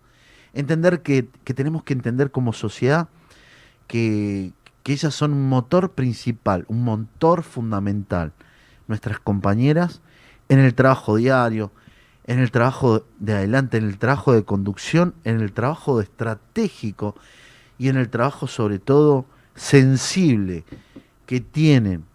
Entender 0.53 1.01
que, 1.01 1.27
que 1.43 1.53
tenemos 1.53 1.83
que 1.83 1.93
entender 1.93 2.31
como 2.31 2.53
sociedad 2.53 3.09
que, 3.87 4.53
que 4.83 4.93
ellas 4.93 5.13
son 5.13 5.33
un 5.33 5.49
motor 5.49 5.91
principal, 5.91 6.65
un 6.69 6.83
motor 6.83 7.43
fundamental. 7.43 8.31
Nuestras 8.87 9.19
compañeras 9.19 10.01
en 10.49 10.59
el 10.59 10.73
trabajo 10.75 11.17
diario, 11.17 11.71
en 12.25 12.39
el 12.39 12.51
trabajo 12.51 13.05
de 13.19 13.33
adelante, 13.33 13.77
en 13.77 13.85
el 13.85 13.97
trabajo 13.97 14.33
de 14.33 14.43
conducción, 14.43 15.13
en 15.23 15.41
el 15.41 15.51
trabajo 15.53 15.97
de 15.97 16.03
estratégico 16.03 17.15
y 17.77 17.89
en 17.89 17.97
el 17.97 18.09
trabajo 18.09 18.47
sobre 18.47 18.79
todo 18.79 19.25
sensible 19.55 20.63
que 21.25 21.41
tienen 21.41 22.05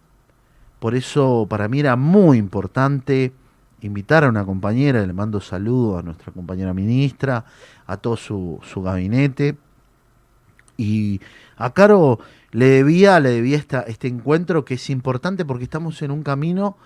por 0.79 0.95
eso 0.95 1.45
para 1.49 1.67
mí 1.67 1.81
era 1.81 1.95
muy 1.95 2.37
importante 2.37 3.33
invitar 3.81 4.23
a 4.23 4.29
una 4.29 4.45
compañera, 4.45 5.05
le 5.05 5.13
mando 5.13 5.41
saludos 5.41 5.99
a 5.99 6.03
nuestra 6.03 6.31
compañera 6.31 6.73
ministra, 6.73 7.45
a 7.85 7.97
todo 7.97 8.15
su, 8.15 8.59
su 8.63 8.81
gabinete. 8.81 9.57
Y 10.77 11.19
a 11.57 11.73
Caro 11.73 12.19
le 12.51 12.67
debía, 12.69 13.19
le 13.19 13.31
debía 13.31 13.57
esta, 13.57 13.81
este 13.81 14.07
encuentro 14.07 14.63
que 14.63 14.75
es 14.75 14.89
importante 14.89 15.43
porque 15.43 15.65
estamos 15.65 16.01
en 16.01 16.11
un 16.11 16.23
camino, 16.23 16.77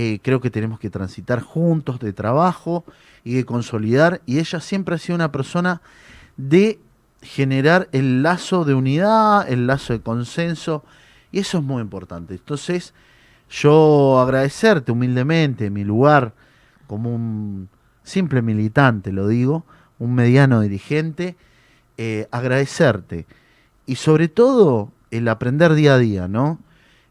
eh, 0.00 0.20
creo 0.22 0.40
que 0.40 0.48
tenemos 0.48 0.78
que 0.78 0.90
transitar 0.90 1.42
juntos 1.42 1.98
de 1.98 2.12
trabajo 2.12 2.84
y 3.24 3.34
de 3.34 3.44
consolidar. 3.44 4.20
Y 4.26 4.38
ella 4.38 4.60
siempre 4.60 4.94
ha 4.94 4.98
sido 4.98 5.16
una 5.16 5.32
persona 5.32 5.82
de 6.36 6.78
generar 7.20 7.88
el 7.90 8.22
lazo 8.22 8.64
de 8.64 8.74
unidad, 8.74 9.50
el 9.50 9.66
lazo 9.66 9.94
de 9.94 10.00
consenso, 10.00 10.84
y 11.32 11.40
eso 11.40 11.58
es 11.58 11.64
muy 11.64 11.82
importante. 11.82 12.34
Entonces, 12.34 12.94
yo 13.50 14.20
agradecerte 14.20 14.92
humildemente 14.92 15.68
mi 15.68 15.82
lugar 15.82 16.32
como 16.86 17.12
un 17.12 17.68
simple 18.04 18.40
militante, 18.40 19.10
lo 19.10 19.26
digo, 19.26 19.66
un 19.98 20.14
mediano 20.14 20.60
dirigente, 20.60 21.36
eh, 21.96 22.28
agradecerte 22.30 23.26
y 23.84 23.96
sobre 23.96 24.28
todo 24.28 24.92
el 25.10 25.26
aprender 25.26 25.74
día 25.74 25.94
a 25.94 25.98
día, 25.98 26.28
¿no? 26.28 26.60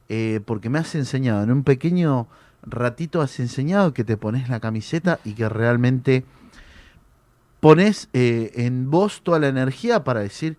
Eh, 0.07 0.39
porque 0.45 0.69
me 0.69 0.79
has 0.79 0.95
enseñado, 0.95 1.43
en 1.43 1.51
un 1.51 1.63
pequeño 1.65 2.29
ratito 2.69 3.21
has 3.21 3.39
enseñado 3.39 3.93
que 3.93 4.03
te 4.03 4.17
pones 4.17 4.49
la 4.49 4.59
camiseta 4.59 5.19
y 5.23 5.33
que 5.33 5.49
realmente 5.49 6.25
pones 7.59 8.09
eh, 8.13 8.51
en 8.55 8.89
vos 8.91 9.21
toda 9.23 9.39
la 9.39 9.47
energía 9.47 10.03
para 10.03 10.19
decir, 10.19 10.57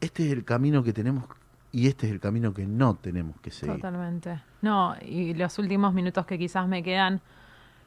este 0.00 0.26
es 0.26 0.32
el 0.32 0.44
camino 0.44 0.82
que 0.82 0.92
tenemos 0.92 1.24
y 1.72 1.88
este 1.88 2.06
es 2.06 2.12
el 2.12 2.20
camino 2.20 2.54
que 2.54 2.66
no 2.66 2.94
tenemos 2.94 3.40
que 3.40 3.50
seguir. 3.50 3.76
Totalmente. 3.76 4.40
No, 4.62 4.94
y 5.04 5.34
los 5.34 5.58
últimos 5.58 5.92
minutos 5.92 6.24
que 6.24 6.38
quizás 6.38 6.68
me 6.68 6.82
quedan, 6.82 7.20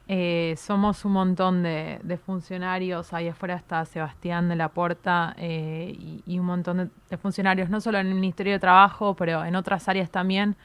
eh, 0.09 0.55
somos 0.57 1.05
un 1.05 1.13
montón 1.13 1.63
de, 1.63 2.19
funcionarios, 2.25 3.13
ahí 3.13 3.29
afuera 3.29 3.55
está 3.55 3.85
Sebastián 3.85 4.49
de 4.49 4.55
la 4.55 4.69
Porta 4.69 5.35
eh, 5.37 5.95
y, 5.97 6.23
y 6.25 6.39
un 6.39 6.45
montón 6.45 6.77
de, 6.77 6.89
de 7.09 7.17
funcionarios, 7.17 7.69
no 7.69 7.79
solo 7.79 7.97
en 7.97 8.07
el 8.07 8.13
Ministerio 8.13 8.53
de 8.53 8.59
Trabajo, 8.59 9.15
pero 9.15 9.45
en 9.45 9.55
otras 9.55 9.87
áreas 9.87 10.09
también, 10.09 10.55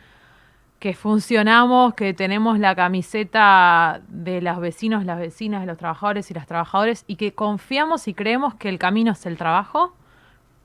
que 0.82 0.94
funcionamos, 0.94 1.94
que 1.94 2.12
tenemos 2.12 2.58
la 2.58 2.74
camiseta 2.74 4.00
de 4.08 4.42
los 4.42 4.58
vecinos, 4.58 5.04
las 5.04 5.16
vecinas, 5.16 5.60
de 5.60 5.68
los 5.68 5.78
trabajadores 5.78 6.28
y 6.32 6.34
las 6.34 6.48
trabajadoras, 6.48 7.04
y 7.06 7.14
que 7.14 7.34
confiamos 7.34 8.08
y 8.08 8.14
creemos 8.14 8.56
que 8.56 8.68
el 8.68 8.80
camino 8.80 9.12
es 9.12 9.24
el 9.24 9.36
trabajo, 9.36 9.94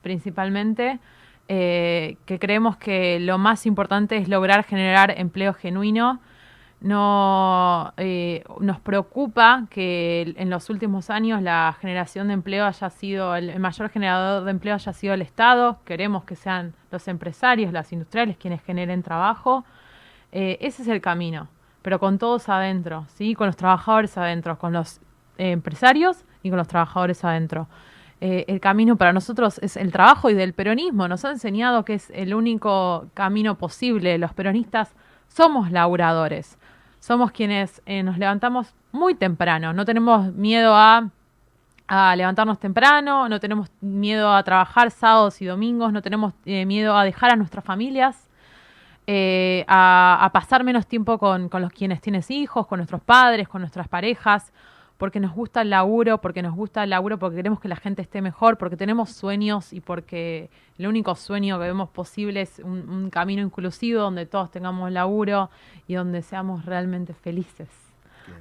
principalmente 0.02 0.98
eh, 1.48 2.18
que 2.26 2.40
creemos 2.40 2.78
que 2.78 3.20
lo 3.20 3.38
más 3.38 3.68
importante 3.68 4.18
es 4.18 4.28
lograr 4.28 4.64
generar 4.64 5.14
empleo 5.20 5.54
genuino. 5.54 6.20
No 6.82 7.94
eh, 7.98 8.44
nos 8.60 8.80
preocupa 8.80 9.68
que 9.70 10.34
en 10.36 10.50
los 10.50 10.72
últimos 10.72 11.12
años 11.12 11.44
la 11.44 11.76
generación 11.80 12.30
de 12.30 12.34
empleo 12.34 12.66
haya 12.66 12.90
sido 12.90 13.36
el, 13.36 13.60
mayor 13.60 13.90
generador 13.90 14.46
de 14.46 14.50
empleo 14.50 14.74
haya 14.74 14.94
sido 14.94 15.14
el 15.14 15.22
Estado. 15.22 15.78
Queremos 15.86 16.24
que 16.24 16.36
sean 16.36 16.74
los 16.90 17.08
empresarios, 17.08 17.72
las 17.72 17.94
industriales 17.94 18.36
quienes 18.38 18.64
generen 18.64 19.04
trabajo. 19.04 19.64
Eh, 20.32 20.58
ese 20.62 20.82
es 20.82 20.88
el 20.88 21.02
camino, 21.02 21.48
pero 21.82 22.00
con 22.00 22.18
todos 22.18 22.50
adentro, 22.50 23.06
sí, 23.16 23.34
con 23.36 23.48
los 23.48 23.56
trabajadores 23.56 24.18
adentro, 24.18 24.58
con 24.58 24.74
los 24.74 25.00
empresarios 25.38 26.26
y 26.44 26.50
con 26.50 26.58
los 26.58 26.68
trabajadores 26.68 27.24
adentro 27.24 27.68
eh, 28.20 28.46
el 28.48 28.60
camino 28.60 28.96
para 28.96 29.14
nosotros 29.14 29.60
es 29.62 29.78
el 29.78 29.92
trabajo 29.92 30.30
y 30.30 30.34
del 30.34 30.54
peronismo. 30.54 31.08
Nos 31.08 31.24
ha 31.26 31.32
enseñado 31.32 31.86
que 31.86 31.96
es 31.96 32.10
el 32.12 32.34
único 32.34 33.08
camino 33.14 33.58
posible. 33.58 34.18
Los 34.18 34.34
peronistas 34.34 34.96
somos 35.28 35.72
laburadores. 35.72 36.58
Somos 37.00 37.32
quienes 37.32 37.82
eh, 37.86 38.02
nos 38.04 38.18
levantamos 38.18 38.74
muy 38.92 39.14
temprano. 39.14 39.72
No 39.74 39.86
tenemos 39.86 40.34
miedo 40.34 40.76
a, 40.76 41.10
a, 41.88 42.16
levantarnos 42.16 42.60
temprano, 42.60 43.30
no 43.30 43.40
tenemos 43.40 43.70
miedo 43.82 44.34
a 44.34 44.42
trabajar 44.44 44.90
sábados 44.90 45.42
y 45.42 45.46
domingos, 45.46 45.94
no 45.94 46.02
tenemos 46.02 46.34
eh, 46.46 46.66
miedo 46.66 46.98
a 46.98 47.04
dejar 47.04 47.32
a 47.32 47.36
nuestras 47.36 47.64
familias. 47.64 48.27
Eh, 49.08 49.64
a, 49.68 50.20
a 50.22 50.32
pasar 50.32 50.64
menos 50.64 50.86
tiempo 50.86 51.18
con, 51.18 51.50
con 51.50 51.62
los 51.62 51.72
quienes 51.72 52.02
tienes 52.02 52.30
hijos, 52.30 52.68
con 52.68 52.78
nuestros 52.78 53.02
padres, 53.02 53.48
con 53.48 53.62
nuestras 53.62 53.88
parejas, 53.88 54.52
porque 54.98 55.20
nos 55.20 55.34
gusta 55.34 55.62
el 55.62 55.70
laburo, 55.70 56.20
porque 56.20 56.42
nos 56.42 56.56
gusta 56.56 56.84
el 56.84 56.90
laburo, 56.90 57.18
porque 57.18 57.38
queremos 57.38 57.60
que 57.60 57.68
la 57.68 57.76
gente 57.76 58.02
esté 58.02 58.22
mejor, 58.22 58.58
porque 58.58 58.76
tenemos 58.76 59.12
sueños 59.12 59.72
y 59.74 59.80
porque 59.80 60.50
el 60.78 60.88
único 60.88 61.16
sueño 61.16 61.58
que 61.60 61.66
vemos 61.66 61.90
posible 61.90 62.42
es 62.42 62.60
un, 62.60 62.90
un 62.90 63.10
camino 63.10 63.42
inclusivo 63.42 64.02
donde 64.02 64.26
todos 64.26 64.52
tengamos 64.52 64.92
laburo 64.92 65.50
y 65.88 65.94
donde 65.94 66.22
seamos 66.22 66.66
realmente 66.66 67.14
felices. 67.14 67.70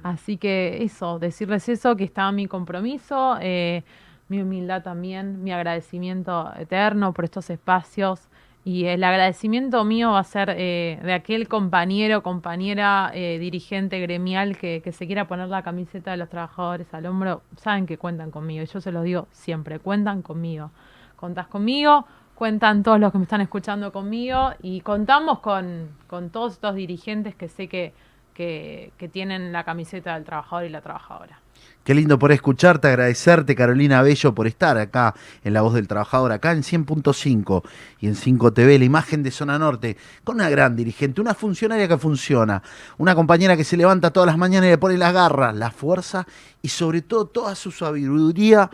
Así 0.03 0.37
que 0.37 0.83
eso, 0.83 1.19
decirles 1.19 1.69
eso, 1.69 1.95
que 1.95 2.03
está 2.03 2.31
mi 2.31 2.47
compromiso, 2.47 3.37
eh, 3.39 3.83
mi 4.27 4.41
humildad 4.41 4.83
también, 4.83 5.43
mi 5.43 5.51
agradecimiento 5.51 6.51
eterno 6.57 7.13
por 7.13 7.25
estos 7.25 7.49
espacios. 7.49 8.27
Y 8.67 8.87
el 8.87 9.01
agradecimiento 9.05 9.85
mío 9.85 10.11
va 10.11 10.19
a 10.19 10.23
ser 10.25 10.49
eh, 10.49 10.99
de 11.01 11.13
aquel 11.13 11.47
compañero, 11.47 12.21
compañera, 12.21 13.11
eh, 13.13 13.39
dirigente 13.39 13.97
gremial 14.01 14.57
que, 14.57 14.81
se 14.91 15.07
quiera 15.07 15.25
poner 15.25 15.47
la 15.47 15.63
camiseta 15.63 16.11
de 16.11 16.17
los 16.17 16.27
trabajadores 16.27 16.93
al 16.93 17.05
hombro. 17.05 17.43
Saben 17.55 17.85
que 17.85 17.97
cuentan 17.97 18.29
conmigo. 18.29 18.61
Y 18.63 18.65
yo 18.65 18.81
se 18.81 18.91
los 18.91 19.05
digo 19.05 19.29
siempre, 19.31 19.79
cuentan 19.79 20.21
conmigo. 20.21 20.71
Contás 21.15 21.47
conmigo, 21.47 22.07
cuentan 22.35 22.83
todos 22.83 22.99
los 22.99 23.13
que 23.13 23.19
me 23.19 23.23
están 23.23 23.39
escuchando 23.39 23.93
conmigo 23.93 24.49
y 24.61 24.81
contamos 24.81 25.39
con, 25.39 25.87
con 26.07 26.29
todos 26.29 26.55
estos 26.55 26.75
dirigentes 26.75 27.35
que 27.35 27.47
sé 27.47 27.69
que, 27.69 27.93
que, 28.33 28.91
que 28.97 29.07
tienen 29.07 29.53
la 29.53 29.63
camiseta 29.63 30.15
del 30.15 30.25
trabajador 30.25 30.65
y 30.65 30.69
la 30.69 30.81
trabajadora. 30.81 31.39
Qué 31.87 31.95
lindo 31.95 32.19
por 32.19 32.33
escucharte, 32.33 32.89
agradecerte 32.89 33.55
Carolina 33.55 34.01
Bello 34.01 34.35
por 34.35 34.45
estar 34.45 34.77
acá 34.77 35.15
en 35.41 35.53
La 35.53 35.61
Voz 35.61 35.73
del 35.73 35.87
Trabajador, 35.87 36.33
acá 36.33 36.51
en 36.51 36.61
100.5 36.61 37.63
y 38.01 38.07
en 38.07 38.15
5 38.15 38.51
TV, 38.51 38.77
la 38.77 38.83
imagen 38.83 39.23
de 39.23 39.31
Zona 39.31 39.57
Norte, 39.57 39.95
con 40.25 40.35
una 40.35 40.49
gran 40.49 40.75
dirigente, 40.75 41.21
una 41.21 41.33
funcionaria 41.33 41.87
que 41.87 41.97
funciona, 41.97 42.61
una 42.97 43.15
compañera 43.15 43.55
que 43.55 43.63
se 43.63 43.77
levanta 43.77 44.11
todas 44.11 44.27
las 44.27 44.37
mañanas 44.37 44.67
y 44.67 44.71
le 44.71 44.77
pone 44.77 44.97
las 44.97 45.13
garras, 45.13 45.55
la 45.55 45.71
fuerza 45.71 46.27
y 46.61 46.67
sobre 46.67 47.01
todo 47.03 47.27
toda 47.27 47.55
su 47.55 47.71
sabiduría 47.71 48.69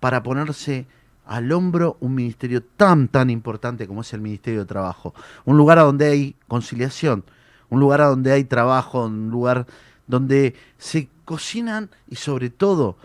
para 0.00 0.22
ponerse 0.22 0.86
al 1.26 1.52
hombro 1.52 1.98
un 2.00 2.14
ministerio 2.14 2.62
tan, 2.62 3.08
tan 3.08 3.28
importante 3.28 3.86
como 3.86 4.00
es 4.00 4.12
el 4.14 4.22
Ministerio 4.22 4.60
de 4.60 4.66
Trabajo. 4.66 5.14
Un 5.44 5.58
lugar 5.58 5.78
a 5.78 5.82
donde 5.82 6.06
hay 6.06 6.36
conciliación, 6.48 7.24
un 7.68 7.80
lugar 7.80 8.00
a 8.00 8.06
donde 8.06 8.32
hay 8.32 8.44
trabajo, 8.44 9.04
un 9.04 9.30
lugar 9.30 9.66
donde 10.06 10.54
se 10.78 11.08
cocinan 11.24 11.90
y 12.08 12.16
sobre 12.16 12.50
todo 12.50 12.96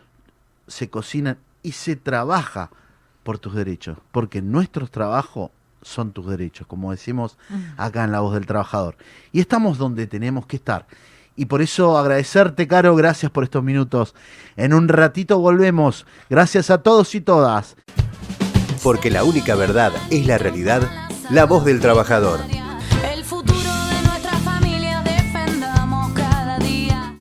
se 0.68 0.90
cocinan 0.90 1.38
y 1.64 1.74
se 1.74 1.96
trabaja 1.96 2.70
por 3.24 3.40
tus 3.40 3.54
derechos, 3.54 3.98
porque 4.12 4.42
nuestros 4.42 4.92
trabajos 4.92 5.52
son 5.82 6.12
tus 6.12 6.28
derechos, 6.28 6.68
como 6.68 6.92
decimos 6.92 7.38
acá 7.78 8.04
en 8.04 8.12
La 8.12 8.20
Voz 8.20 8.34
del 8.34 8.46
Trabajador. 8.46 8.98
Y 9.32 9.40
estamos 9.40 9.78
donde 9.78 10.08
tenemos 10.08 10.46
que 10.46 10.58
estar. 10.58 10.86
y 11.36 11.46
por 11.46 11.62
eso 11.62 11.98
agradecerte, 11.98 12.68
Caro, 12.68 12.96
gracias 12.96 13.32
por 13.32 13.46
estos 13.46 13.64
minutos. 13.64 14.14
En 14.58 14.74
un 14.74 14.90
ratito 14.90 15.40
volvemos. 15.40 16.06
Gracias 16.30 16.70
a 16.70 16.84
todos 16.84 17.16
y 17.16 17.22
todas. 17.22 17.78
Porque 18.84 19.10
la 19.10 19.24
única 19.24 19.56
verdad 19.56 19.94
es 20.10 20.26
la 20.28 20.38
realidad, 20.38 20.82
la 21.30 21.46
voz 21.46 21.64
del 21.64 21.80
trabajador. 21.80 22.42